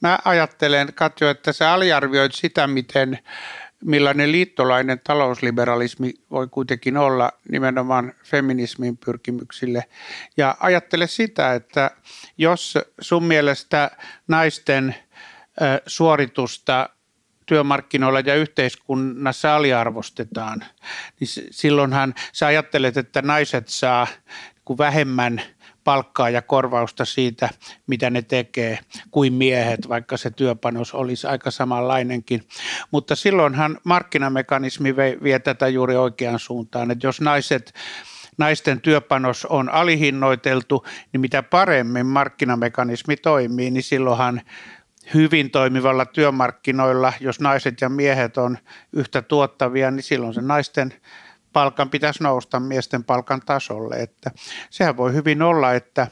Mä 0.00 0.18
ajattelen, 0.24 0.92
Katjo, 0.94 1.30
että 1.30 1.52
sä 1.52 1.72
aliarvioit 1.72 2.34
sitä, 2.34 2.66
miten 2.66 3.18
millainen 3.84 4.32
liittolainen 4.32 5.00
talousliberalismi 5.04 6.14
voi 6.30 6.48
kuitenkin 6.48 6.96
olla 6.96 7.32
nimenomaan 7.48 8.12
feminismin 8.24 8.96
pyrkimyksille. 8.96 9.84
Ja 10.36 10.56
ajattele 10.60 11.06
sitä, 11.06 11.54
että 11.54 11.90
jos 12.38 12.78
sun 13.00 13.24
mielestä 13.24 13.90
naisten 14.28 14.94
suoritusta 15.86 16.88
työmarkkinoilla 17.46 18.20
ja 18.20 18.34
yhteiskunnassa 18.34 19.56
aliarvostetaan, 19.56 20.64
niin 21.20 21.28
silloinhan 21.50 22.14
sä 22.32 22.46
ajattelet, 22.46 22.96
että 22.96 23.22
naiset 23.22 23.68
saa 23.68 24.06
vähemmän– 24.78 25.42
palkkaa 25.84 26.30
ja 26.30 26.42
korvausta 26.42 27.04
siitä, 27.04 27.48
mitä 27.86 28.10
ne 28.10 28.22
tekee, 28.22 28.78
kuin 29.10 29.32
miehet, 29.32 29.88
vaikka 29.88 30.16
se 30.16 30.30
työpanos 30.30 30.94
olisi 30.94 31.26
aika 31.26 31.50
samanlainenkin. 31.50 32.42
Mutta 32.90 33.16
silloinhan 33.16 33.78
markkinamekanismi 33.84 34.96
vie, 34.96 35.38
tätä 35.38 35.68
juuri 35.68 35.96
oikeaan 35.96 36.38
suuntaan, 36.38 36.90
että 36.90 37.06
jos 37.06 37.20
naiset 37.20 37.74
naisten 38.38 38.80
työpanos 38.80 39.44
on 39.46 39.68
alihinnoiteltu, 39.68 40.86
niin 41.12 41.20
mitä 41.20 41.42
paremmin 41.42 42.06
markkinamekanismi 42.06 43.16
toimii, 43.16 43.70
niin 43.70 43.82
silloinhan 43.82 44.40
hyvin 45.14 45.50
toimivalla 45.50 46.04
työmarkkinoilla, 46.04 47.12
jos 47.20 47.40
naiset 47.40 47.80
ja 47.80 47.88
miehet 47.88 48.38
on 48.38 48.58
yhtä 48.92 49.22
tuottavia, 49.22 49.90
niin 49.90 50.02
silloin 50.02 50.34
se 50.34 50.40
naisten 50.40 50.94
palkan 51.52 51.90
pitäisi 51.90 52.22
nousta 52.22 52.60
miesten 52.60 53.04
palkan 53.04 53.40
tasolle. 53.46 53.96
Että 53.96 54.30
sehän 54.70 54.96
voi 54.96 55.12
hyvin 55.12 55.42
olla, 55.42 55.72
että 55.72 56.06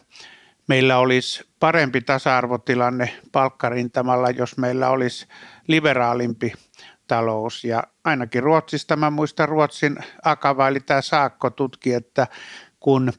meillä 0.67 0.99
olisi 0.99 1.49
parempi 1.61 2.01
tasa-arvotilanne 2.01 3.19
palkkarintamalla, 3.33 4.31
jos 4.31 4.57
meillä 4.57 4.91
olisi 4.91 5.27
liberaalimpi 5.67 6.53
talous. 7.07 7.65
Ja 7.65 7.83
ainakin 8.05 8.43
Ruotsista, 8.43 8.97
mä 8.97 9.11
muistan 9.11 9.49
Ruotsin 9.49 9.97
Akava, 10.25 10.69
eli 10.69 10.81
tämä 10.81 11.01
Saakko 11.01 11.51
tutki, 11.51 11.95
että 11.95 12.27
kun 12.81 13.13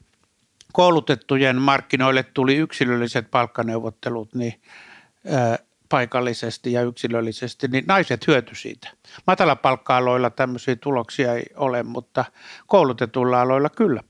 koulutettujen 0.72 1.56
markkinoille 1.56 2.22
tuli 2.22 2.56
yksilölliset 2.56 3.30
palkkaneuvottelut, 3.30 4.34
niin 4.34 4.62
paikallisesti 5.90 6.72
ja 6.72 6.82
yksilöllisesti, 6.82 7.68
niin 7.68 7.84
naiset 7.88 8.26
hyöty 8.26 8.54
siitä. 8.54 8.88
Matalapalkka-aloilla 9.26 10.30
tämmöisiä 10.30 10.76
tuloksia 10.76 11.34
ei 11.34 11.44
ole, 11.56 11.82
mutta 11.82 12.24
koulutetulla 12.66 13.40
aloilla 13.40 13.68
kyllä. 13.68 14.02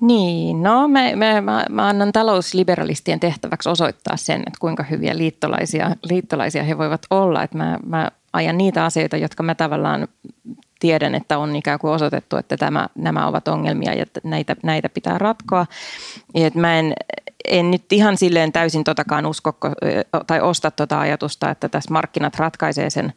Niin, 0.00 0.62
no 0.62 0.88
mä, 0.88 1.00
mä, 1.16 1.40
mä, 1.40 1.64
mä 1.70 1.88
annan 1.88 2.12
talousliberalistien 2.12 3.20
tehtäväksi 3.20 3.68
osoittaa 3.68 4.16
sen, 4.16 4.40
että 4.40 4.60
kuinka 4.60 4.82
hyviä 4.82 5.16
liittolaisia, 5.16 5.90
liittolaisia 6.02 6.64
he 6.64 6.78
voivat 6.78 7.02
olla. 7.10 7.42
Että 7.42 7.56
mä, 7.56 7.78
mä 7.86 8.10
ajan 8.32 8.58
niitä 8.58 8.84
asioita, 8.84 9.16
jotka 9.16 9.42
mä 9.42 9.54
tavallaan 9.54 10.08
tiedän, 10.80 11.14
että 11.14 11.38
on 11.38 11.56
ikään 11.56 11.78
kuin 11.78 11.92
osoitettu, 11.92 12.36
että 12.36 12.56
tämä, 12.56 12.88
nämä 12.94 13.26
ovat 13.26 13.48
ongelmia 13.48 13.94
ja 13.94 14.06
näitä, 14.24 14.56
näitä 14.62 14.88
pitää 14.88 15.18
ratkoa. 15.18 15.66
Et 16.34 16.54
mä 16.54 16.78
en, 16.78 16.94
en 17.50 17.70
nyt 17.70 17.92
ihan 17.92 18.16
silleen 18.16 18.52
täysin 18.52 18.84
totakaan 18.84 19.26
usko 19.26 19.56
tai 20.26 20.40
osta 20.40 20.70
tuota 20.70 21.00
ajatusta, 21.00 21.50
että 21.50 21.68
tässä 21.68 21.92
markkinat 21.92 22.36
ratkaisee 22.36 22.90
sen 22.90 23.12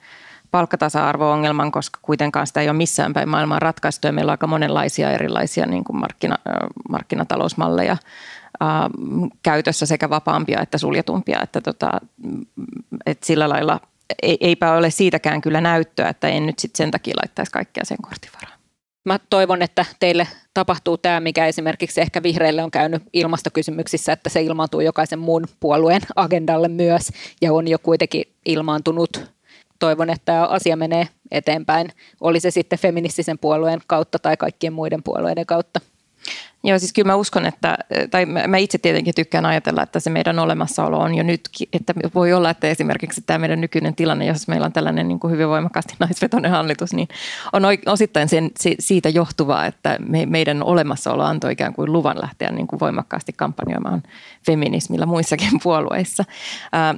palkkatasa-arvo-ongelman, 0.52 1.72
koska 1.72 2.00
kuitenkaan 2.02 2.48
sitä 2.48 2.62
ei 2.62 2.70
ole 2.70 2.78
missään 2.78 3.14
päin 3.14 3.30
maailmaa 3.30 3.60
ratkaistu 3.60 4.08
ja 4.08 4.14
meillä 4.14 4.30
on 4.30 4.34
aika 4.34 4.48
monenlaisia 4.48 5.12
erilaisia 5.12 5.66
niin 5.66 5.84
kuin 5.84 5.98
markkina, 5.98 6.38
markkinatalousmalleja 6.90 7.98
ää, 8.60 8.90
käytössä 9.44 9.86
sekä 9.86 10.10
vapaampia 10.10 10.62
että 10.62 10.78
suljetumpia, 10.78 11.42
että, 11.42 11.62
tota, 11.62 11.92
että 13.06 13.26
sillä 13.26 13.50
lailla 13.50 13.80
ei, 14.22 14.38
eipä 14.42 14.74
ole 14.74 14.90
siitäkään 14.90 15.42
kyllä 15.42 15.62
näyttöä, 15.62 16.10
että 16.10 16.28
en 16.28 16.46
nyt 16.46 16.60
sitten 16.60 16.78
sen 16.78 16.92
takia 16.92 17.14
laittaisi 17.24 17.52
kaikkea 17.52 17.86
sen 17.86 17.98
kortin 18.02 18.32
varaan. 18.42 18.53
Mä 19.06 19.20
toivon, 19.30 19.62
että 19.62 19.86
teille 20.00 20.28
tapahtuu 20.54 20.98
tämä, 20.98 21.20
mikä 21.20 21.48
esimerkiksi 21.48 22.02
ehkä 22.02 22.24
vihreille 22.24 22.64
on 22.64 22.72
käynyt 22.72 23.04
ilmastokysymyksissä, 23.14 24.14
että 24.14 24.30
se 24.30 24.42
ilmaantuu 24.42 24.80
jokaisen 24.80 25.20
muun 25.20 25.46
puolueen 25.60 26.02
agendalle 26.16 26.68
myös 26.68 27.10
ja 27.42 27.54
on 27.54 27.68
jo 27.68 27.80
kuitenkin 27.80 28.24
ilmaantunut. 28.46 29.22
Toivon, 29.80 30.10
että 30.10 30.26
tämä 30.26 30.48
asia 30.48 30.76
menee 30.76 31.08
eteenpäin, 31.32 31.90
oli 32.22 32.40
se 32.40 32.52
sitten 32.52 32.80
feministisen 32.80 33.40
puolueen 33.40 33.80
kautta 33.88 34.20
tai 34.20 34.38
kaikkien 34.38 34.74
muiden 34.74 35.04
puolueiden 35.04 35.46
kautta. 35.46 35.80
Joo, 36.66 36.80
siis 36.80 36.94
kyllä 36.94 37.08
mä 37.08 37.16
uskon, 37.16 37.46
että, 37.46 37.78
tai 38.12 38.26
mä 38.26 38.58
itse 38.58 38.78
tietenkin 38.78 39.16
tykkään 39.16 39.46
ajatella, 39.46 39.84
että 39.84 40.00
se 40.00 40.10
meidän 40.10 40.40
olemassaolo 40.40 41.00
on 41.00 41.16
jo 41.16 41.24
nytkin, 41.24 41.68
että 41.74 41.94
voi 42.16 42.34
olla, 42.34 42.50
että 42.50 42.68
esimerkiksi 42.68 43.22
tämä 43.26 43.40
meidän 43.40 43.62
nykyinen 43.62 43.96
tilanne, 43.96 44.26
jos 44.26 44.48
meillä 44.48 44.66
on 44.66 44.74
tällainen 44.74 45.08
niin 45.08 45.20
kuin 45.20 45.32
hyvin 45.32 45.50
voimakkaasti 45.50 45.96
naisvetoinen 46.00 46.52
hallitus, 46.52 46.94
niin 46.94 47.08
on 47.54 47.64
osittain 47.86 48.30
sen, 48.30 48.52
siitä 48.80 49.10
johtuvaa, 49.10 49.66
että 49.66 49.98
me, 50.00 50.26
meidän 50.26 50.64
olemassaolo 50.64 51.24
antoi 51.24 51.52
ikään 51.52 51.74
kuin 51.74 51.94
luvan 51.94 52.22
lähteä 52.22 52.52
niin 52.52 52.68
kuin 52.68 52.80
voimakkaasti 52.80 53.34
kampanjoimaan 53.34 54.04
feminismillä 54.46 55.06
muissakin 55.06 55.60
puolueissa. 55.64 56.24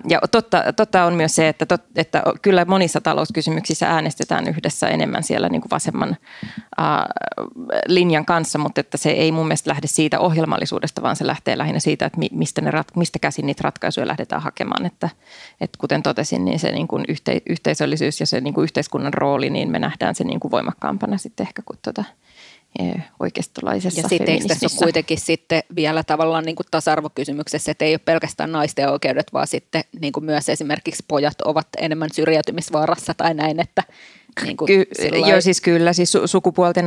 Ja 0.10 0.20
totta, 0.32 0.64
totta 0.76 1.06
on 1.06 1.14
myös 1.14 1.36
se, 1.36 1.48
että, 1.48 1.66
tot, 1.66 1.82
että 1.96 2.24
kyllä 2.42 2.66
monissa 2.66 3.02
talouskysymyksissä 3.02 3.90
äänestetään 3.90 4.48
yhdessä 4.48 4.88
enemmän 4.88 5.24
siellä 5.24 5.50
niin 5.50 5.62
kuin 5.62 5.72
vasemman 5.72 6.18
linjan 7.88 8.26
kanssa, 8.26 8.60
mutta 8.60 8.82
että 8.82 8.98
se 8.98 9.10
ei 9.10 9.32
mun 9.32 9.48
mielestä 9.56 9.70
lähde 9.70 9.88
siitä 9.88 10.20
ohjelmallisuudesta, 10.20 11.02
vaan 11.02 11.16
se 11.16 11.28
lähtee 11.28 11.58
lähinnä 11.58 11.80
siitä, 11.80 12.06
että 12.06 12.20
mistä, 12.32 12.62
ne, 12.62 12.72
mistä 12.96 13.20
käsin 13.20 13.46
niitä 13.46 13.62
ratkaisuja 13.64 14.08
lähdetään 14.08 14.42
hakemaan. 14.42 14.86
Että, 14.86 15.10
että 15.62 15.78
kuten 15.78 16.04
totesin, 16.04 16.46
niin 16.46 16.60
se 16.60 16.72
niin 16.72 16.88
kuin 16.88 17.06
yhte, 17.08 17.42
yhteisöllisyys 17.50 18.20
ja 18.20 18.26
se 18.26 18.42
niin 18.42 18.54
kuin 18.54 18.64
yhteiskunnan 18.64 19.14
rooli, 19.14 19.50
niin 19.50 19.72
me 19.72 19.80
nähdään 19.80 20.16
se 20.16 20.24
niin 20.24 20.40
kuin 20.40 20.52
voimakkaampana 20.52 21.18
sitten 21.18 21.48
ehkä 21.48 21.62
kuin 21.66 21.80
tuota, 21.82 22.04
oikeistolaisessa 23.20 24.02
Ja 24.02 24.10
sitten 24.10 24.30
eikö 24.30 24.48
tässä 24.48 24.66
ole 24.66 24.84
kuitenkin 24.84 25.20
sitten 25.20 25.64
vielä 25.76 26.04
tavallaan 26.04 26.44
niin 26.46 26.56
kuin 26.56 26.68
tasa-arvokysymyksessä, 26.72 27.72
että 27.72 27.86
ei 27.86 27.94
ole 27.94 28.02
pelkästään 28.06 28.52
naisten 28.52 28.90
oikeudet, 28.90 29.34
vaan 29.34 29.48
sitten 29.48 29.84
niin 30.02 30.14
kuin 30.14 30.26
myös 30.26 30.50
esimerkiksi 30.50 31.04
pojat 31.08 31.42
ovat 31.42 31.68
enemmän 31.78 32.10
syrjäytymisvaarassa 32.14 33.14
tai 33.14 33.34
näin, 33.34 33.60
että 33.60 33.84
niin 34.44 34.58
kuin 34.58 34.68
Ky- 34.68 34.88
sillai... 34.94 35.30
Joo, 35.30 35.42
siis 35.42 35.62
kyllä, 35.62 35.94
siis 35.94 36.14
sukupuolten, 36.26 36.86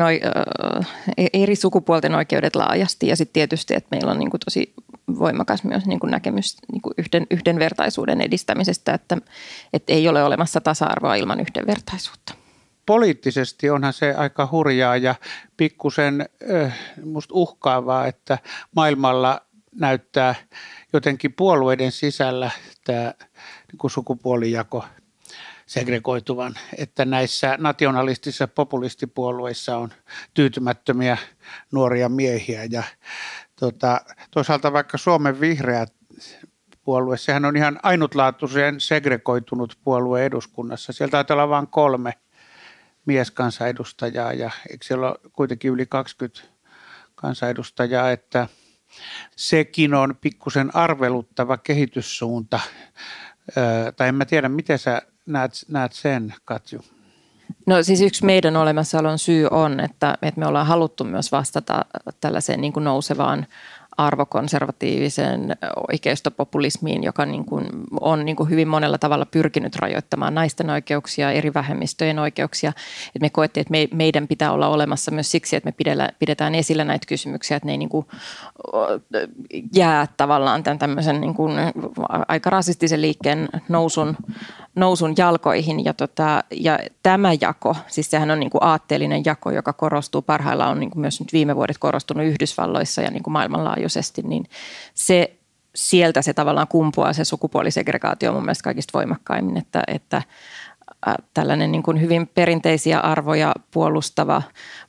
eri 1.32 1.56
sukupuolten 1.56 2.14
oikeudet 2.14 2.56
laajasti. 2.56 3.06
Ja 3.06 3.16
sitten 3.16 3.32
tietysti, 3.32 3.74
että 3.74 3.88
meillä 3.90 4.10
on 4.10 4.18
niin 4.18 4.30
kuin 4.30 4.40
tosi 4.44 4.74
voimakas 5.18 5.64
myös 5.64 5.86
niin 5.86 6.00
kuin 6.00 6.10
näkemys 6.10 6.56
niin 6.72 6.82
kuin 6.82 6.94
yhden, 6.98 7.26
yhdenvertaisuuden 7.30 8.20
edistämisestä, 8.20 8.94
että, 8.94 9.18
että 9.72 9.92
ei 9.92 10.08
ole 10.08 10.24
olemassa 10.24 10.60
tasa-arvoa 10.60 11.14
ilman 11.14 11.40
yhdenvertaisuutta. 11.40 12.34
Poliittisesti 12.86 13.70
onhan 13.70 13.92
se 13.92 14.14
aika 14.14 14.48
hurjaa 14.52 14.96
ja 14.96 15.14
pikkusen 15.56 16.28
äh, 16.54 16.78
musta 17.04 17.34
uhkaavaa, 17.34 18.06
että 18.06 18.38
maailmalla 18.76 19.40
näyttää 19.74 20.34
jotenkin 20.92 21.32
puolueiden 21.32 21.92
sisällä 21.92 22.50
tämä 22.84 23.14
niin 23.72 23.90
sukupuolijako 23.90 24.84
segregoituvan, 25.68 26.54
että 26.78 27.04
näissä 27.04 27.56
nationalistisissa 27.60 28.48
populistipuolueissa 28.48 29.76
on 29.76 29.92
tyytymättömiä 30.34 31.18
nuoria 31.72 32.08
miehiä 32.08 32.64
ja 32.70 32.82
tota, 33.60 34.00
toisaalta 34.30 34.72
vaikka 34.72 34.98
Suomen 34.98 35.40
vihreät 35.40 35.94
puolue, 36.82 37.16
sehän 37.16 37.44
on 37.44 37.56
ihan 37.56 37.80
ainutlaatuisen 37.82 38.80
segregoitunut 38.80 39.78
puolue 39.84 40.24
eduskunnassa. 40.24 40.92
Sieltä 40.92 41.10
taitaa 41.10 41.34
olla 41.34 41.48
vain 41.48 41.66
kolme 41.66 42.12
mieskansanedustajaa 43.06 44.32
ja 44.32 44.50
eikö 44.70 44.86
siellä 44.86 45.08
ole 45.08 45.18
kuitenkin 45.32 45.70
yli 45.70 45.86
20 45.86 46.40
kansanedustajaa, 47.14 48.10
että 48.10 48.48
sekin 49.36 49.94
on 49.94 50.16
pikkusen 50.20 50.76
arveluttava 50.76 51.56
kehityssuunta. 51.56 52.60
tai 53.96 54.08
en 54.08 54.14
mä 54.14 54.24
tiedä, 54.24 54.48
miten 54.48 54.78
sä 54.78 55.02
näet, 55.28 55.52
näet 55.68 55.92
sen, 55.92 56.34
Katju? 56.44 56.80
No 57.66 57.82
siis 57.82 58.00
yksi 58.00 58.24
meidän 58.24 58.56
olemassaolon 58.56 59.18
syy 59.18 59.48
on, 59.50 59.80
että, 59.80 60.18
että 60.22 60.40
me 60.40 60.46
ollaan 60.46 60.66
haluttu 60.66 61.04
myös 61.04 61.32
vastata 61.32 61.84
tällaiseen 62.20 62.60
niin 62.60 62.72
kuin 62.72 62.84
nousevaan 62.84 63.46
arvokonservatiiviseen 63.98 65.56
oikeistopopulismiin, 65.92 67.04
joka 67.04 67.26
niin 67.26 67.44
kuin 67.44 67.66
on 68.00 68.24
niin 68.24 68.36
kuin 68.36 68.50
hyvin 68.50 68.68
monella 68.68 68.98
tavalla 68.98 69.26
pyrkinyt 69.26 69.76
rajoittamaan 69.76 70.34
naisten 70.34 70.70
oikeuksia, 70.70 71.30
eri 71.30 71.54
vähemmistöjen 71.54 72.18
oikeuksia. 72.18 72.72
Et 73.16 73.22
me 73.22 73.30
koettiin, 73.30 73.60
että 73.60 73.70
me, 73.70 73.88
meidän 73.92 74.28
pitää 74.28 74.52
olla 74.52 74.68
olemassa 74.68 75.10
myös 75.10 75.30
siksi, 75.30 75.56
että 75.56 75.68
me 75.68 75.72
pidellä, 75.72 76.08
pidetään 76.18 76.54
esillä 76.54 76.84
näitä 76.84 77.06
kysymyksiä, 77.06 77.56
että 77.56 77.66
ne 77.66 77.72
ei 77.72 77.78
niin 77.78 77.88
kuin 77.88 78.06
jää 79.74 80.06
tavallaan 80.16 80.62
tämän 80.62 80.78
tämmöisen 80.78 81.20
niin 81.20 81.34
kuin 81.34 81.52
aika 82.28 82.50
rasistisen 82.50 83.02
liikkeen 83.02 83.48
nousun, 83.68 84.16
nousun 84.74 85.14
jalkoihin. 85.16 85.84
Ja, 85.84 85.94
tota, 85.94 86.44
ja 86.50 86.78
tämä 87.02 87.32
jako, 87.40 87.76
siis 87.86 88.10
sehän 88.10 88.30
on 88.30 88.40
niin 88.40 88.50
kuin 88.50 88.64
aatteellinen 88.64 89.22
jako, 89.24 89.50
joka 89.50 89.72
korostuu 89.72 90.22
parhaillaan, 90.22 90.70
on 90.70 90.80
niin 90.80 90.90
kuin 90.90 91.00
myös 91.00 91.20
nyt 91.20 91.32
viime 91.32 91.56
vuodet 91.56 91.78
korostunut 91.78 92.26
Yhdysvalloissa 92.26 93.02
ja 93.02 93.10
niin 93.10 93.22
kuin 93.22 93.32
maailmanlaajuisesti, 93.32 93.87
niin 94.22 94.44
se 94.94 95.38
sieltä 95.74 96.22
se 96.22 96.32
tavallaan 96.32 96.68
kumpuaa 96.68 97.12
se 97.12 97.24
sukupuolisegregaatio 97.24 98.32
mun 98.32 98.42
mielestä 98.42 98.64
kaikista 98.64 98.98
voimakkaimmin, 98.98 99.56
että, 99.56 99.82
että 99.86 100.22
tällainen 101.34 101.72
niin 101.72 101.82
kuin 101.82 102.00
hyvin 102.00 102.26
perinteisiä 102.26 103.00
arvoja 103.00 103.54
puolustava, 103.70 104.42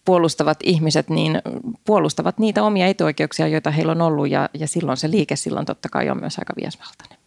puolustavat 0.06 0.58
ihmiset 0.64 1.10
niin 1.10 1.42
puolustavat 1.86 2.38
niitä 2.38 2.64
omia 2.64 2.88
etuoikeuksia, 2.88 3.48
joita 3.48 3.72
heillä 3.72 3.92
on 3.92 4.02
ollut 4.02 4.30
ja, 4.30 4.50
ja 4.54 4.68
silloin 4.68 4.98
se 4.98 5.12
liike 5.12 5.36
silloin 5.36 5.66
totta 5.66 5.90
kai 5.90 6.10
on 6.10 6.20
myös 6.20 6.40
aika 6.40 6.54
viesvaltainen. 6.62 7.20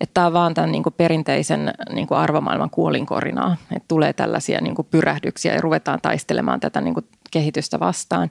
Että 0.00 0.14
tämä 0.14 0.26
on 0.26 0.32
vaan 0.32 0.54
tämän 0.54 0.72
niin 0.72 0.82
kuin 0.82 0.94
perinteisen 0.96 1.74
niin 1.92 2.06
kuin 2.06 2.18
arvomaailman 2.18 2.70
kuolinkorinaa, 2.70 3.56
että 3.76 3.88
tulee 3.88 4.12
tällaisia 4.12 4.60
niin 4.60 4.74
kuin 4.74 4.88
pyrähdyksiä 4.90 5.54
ja 5.54 5.60
ruvetaan 5.60 5.98
taistelemaan 6.02 6.60
tätä 6.60 6.80
niin 6.80 6.94
kuin 6.94 7.06
kehitystä 7.30 7.80
vastaan. 7.80 8.30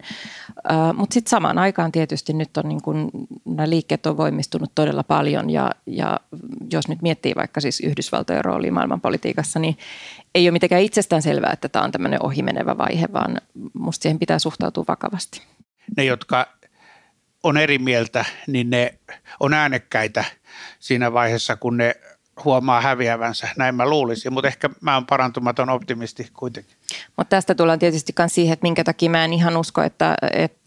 Mutta 0.94 1.14
sitten 1.14 1.30
samaan 1.30 1.58
aikaan 1.58 1.92
tietysti 1.92 2.34
nyt 2.34 2.58
on 2.58 2.68
niin 2.68 2.82
kun, 2.82 3.12
nämä 3.46 3.70
liikkeet 3.70 4.06
on 4.06 4.18
voimistunut 4.18 4.72
todella 4.76 5.04
paljon 5.04 5.50
ja, 5.50 5.72
ja 5.86 6.20
jos 6.74 6.88
nyt 6.88 7.02
miettii 7.02 7.34
vaikka 7.36 7.62
siis 7.62 7.80
Yhdysvaltojen 7.80 8.46
roolia 8.46 8.72
maailmanpolitiikassa, 8.72 9.60
niin 9.60 9.78
ei 10.36 10.46
ole 10.46 10.52
mitenkään 10.52 10.82
itsestään 10.82 11.22
selvää, 11.22 11.54
että 11.54 11.70
tämä 11.70 11.86
on 11.86 11.92
tämmöinen 11.92 12.26
ohimenevä 12.26 12.78
vaihe, 12.78 13.08
vaan 13.14 13.42
musta 13.74 14.04
siihen 14.04 14.20
pitää 14.20 14.40
suhtautua 14.40 14.84
vakavasti. 14.88 15.42
Ne, 15.98 16.04
jotka 16.04 16.48
on 17.44 17.58
eri 17.58 17.78
mieltä, 17.78 18.26
niin 18.48 18.70
ne 18.70 19.00
on 19.40 19.54
äänekkäitä 19.54 20.24
siinä 20.80 21.14
vaiheessa, 21.14 21.56
kun 21.56 21.78
ne 21.78 21.96
huomaa 22.46 22.82
häviävänsä, 22.82 23.48
näin 23.58 23.76
mä 23.76 23.90
luulisin, 23.90 24.34
mutta 24.34 24.48
ehkä 24.48 24.70
mä 24.82 24.94
oon 24.94 25.06
parantumaton 25.06 25.70
optimisti 25.70 26.28
kuitenkin. 26.34 26.76
Mutta 27.18 27.30
tästä 27.30 27.56
tullaan 27.56 27.80
tietysti 27.80 28.14
myös 28.20 28.36
siihen, 28.36 28.54
että 28.54 28.64
minkä 28.64 28.84
takia 28.84 29.10
mä 29.10 29.26
en 29.26 29.34
ihan 29.34 29.58
usko, 29.58 29.82
että, 29.82 30.16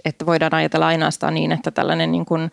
että, 0.04 0.26
voidaan 0.26 0.54
ajatella 0.54 0.86
ainoastaan 0.86 1.34
niin, 1.34 1.52
että 1.52 1.70
tällainen 1.70 2.12
niin 2.12 2.24
kuin 2.24 2.50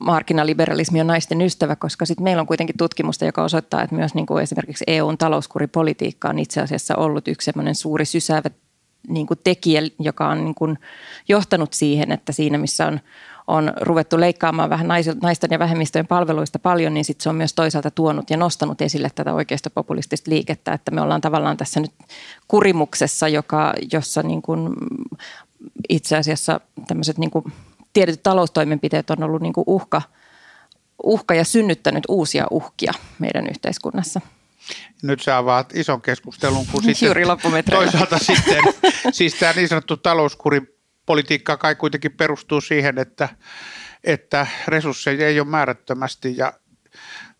markkinaliberalismi 0.00 1.00
on 1.00 1.06
naisten 1.06 1.40
ystävä, 1.40 1.76
koska 1.76 2.06
sitten 2.06 2.24
meillä 2.24 2.40
on 2.40 2.46
kuitenkin 2.46 2.76
tutkimusta, 2.76 3.24
joka 3.24 3.44
osoittaa, 3.44 3.82
että 3.82 3.96
myös 3.96 4.14
niin 4.14 4.26
kuin 4.26 4.42
esimerkiksi 4.42 4.84
EUn 4.86 5.18
talouskuripolitiikka 5.18 6.28
on 6.28 6.38
itse 6.38 6.60
asiassa 6.60 6.96
ollut 6.96 7.28
yksi 7.28 7.52
suuri 7.72 8.04
sysäävä 8.04 8.50
niin 9.08 9.26
kuin 9.26 9.40
tekijä, 9.44 9.82
joka 9.98 10.28
on 10.28 10.44
niin 10.44 10.54
kuin 10.54 10.78
johtanut 11.28 11.72
siihen, 11.72 12.12
että 12.12 12.32
siinä 12.32 12.58
missä 12.58 12.86
on 12.86 13.00
on 13.46 13.72
ruvettu 13.80 14.20
leikkaamaan 14.20 14.70
vähän 14.70 14.88
naisten 15.22 15.50
ja 15.50 15.58
vähemmistöjen 15.58 16.06
palveluista 16.06 16.58
paljon, 16.58 16.94
niin 16.94 17.04
sitten 17.04 17.22
se 17.22 17.28
on 17.28 17.34
myös 17.34 17.54
toisaalta 17.54 17.90
tuonut 17.90 18.30
ja 18.30 18.36
nostanut 18.36 18.82
esille 18.82 19.10
tätä 19.14 19.34
oikeistopopulistista 19.34 20.30
liikettä, 20.30 20.72
että 20.72 20.90
me 20.90 21.00
ollaan 21.00 21.20
tavallaan 21.20 21.56
tässä 21.56 21.80
nyt 21.80 21.92
kurimuksessa, 22.48 23.28
joka, 23.28 23.74
jossa 23.92 24.22
niin 24.22 24.42
kuin 24.42 24.72
itse 25.88 26.16
asiassa 26.16 26.60
tämmöiset 26.86 27.18
niin 27.18 27.30
kuin 27.30 27.44
tietyt 27.92 28.22
taloustoimenpiteet 28.22 29.10
on 29.10 29.22
ollut 29.22 29.42
niin 29.42 29.52
kuin 29.52 29.64
uhka, 29.66 30.02
uhka 31.02 31.34
ja 31.34 31.44
synnyttänyt 31.44 32.04
uusia 32.08 32.46
uhkia 32.50 32.92
meidän 33.18 33.46
yhteiskunnassa. 33.46 34.20
Nyt 35.02 35.22
sä 35.22 35.36
avaat 35.36 35.76
ison 35.76 36.02
keskustelun, 36.02 36.66
kun 36.72 36.82
sitten 36.84 37.14
toisaalta 37.70 38.18
sitten, 38.18 38.64
siis 39.12 39.34
tämä 39.34 39.52
niin 39.52 39.68
sanottu 39.68 39.96
talouskuri 39.96 40.75
politiikka 41.06 41.56
kai 41.56 41.74
kuitenkin 41.74 42.12
perustuu 42.12 42.60
siihen, 42.60 42.98
että, 42.98 43.28
että 44.04 44.46
resursseja 44.68 45.28
ei 45.28 45.40
ole 45.40 45.48
määrättömästi 45.48 46.36
ja 46.36 46.52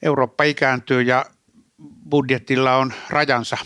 Eurooppa 0.02 0.44
ikääntyy 0.44 1.02
ja 1.02 1.24
budjetilla 2.10 2.76
on 2.76 2.92
rajansa 3.10 3.56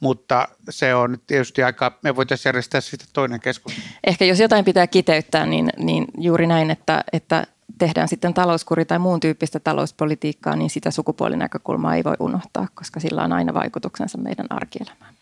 mutta 0.00 0.48
se 0.70 0.94
on 0.94 1.18
tietysti 1.26 1.62
aika, 1.62 1.98
me 2.02 2.16
voitaisiin 2.16 2.50
järjestää 2.50 2.80
sitten 2.80 3.08
toinen 3.12 3.40
keskustelu. 3.40 3.86
Ehkä 4.06 4.24
jos 4.24 4.40
jotain 4.40 4.64
pitää 4.64 4.86
kiteyttää, 4.86 5.46
niin, 5.46 5.70
niin 5.76 6.04
juuri 6.18 6.46
näin, 6.46 6.70
että, 6.70 7.04
että 7.12 7.46
tehdään 7.78 8.08
sitten 8.08 8.34
talouskuri 8.34 8.84
tai 8.84 8.98
muun 8.98 9.20
tyyppistä 9.20 9.60
talouspolitiikkaa, 9.60 10.56
niin 10.56 10.70
sitä 10.70 10.90
sukupuolinäkökulmaa 10.90 11.94
ei 11.94 12.04
voi 12.04 12.16
unohtaa, 12.20 12.68
koska 12.74 13.00
sillä 13.00 13.24
on 13.24 13.32
aina 13.32 13.54
vaikutuksensa 13.54 14.18
meidän 14.18 14.46
arkielämään. 14.50 15.14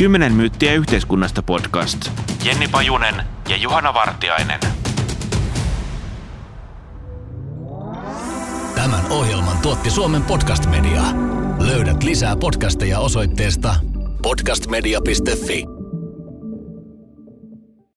Kymmenen 0.00 0.32
myyttiä 0.32 0.74
yhteiskunnasta 0.74 1.42
podcast. 1.42 2.10
Jenni 2.44 2.68
Pajunen 2.68 3.14
ja 3.48 3.56
Juhana 3.56 3.94
Vartiainen. 3.94 4.60
Tämän 8.74 9.00
ohjelman 9.10 9.58
tuotti 9.58 9.90
Suomen 9.90 10.22
Podcast 10.22 10.66
Media. 10.66 11.02
Löydät 11.58 12.02
lisää 12.02 12.36
podcasteja 12.36 12.98
osoitteesta 12.98 13.74
podcastmedia.fi. 14.22 15.79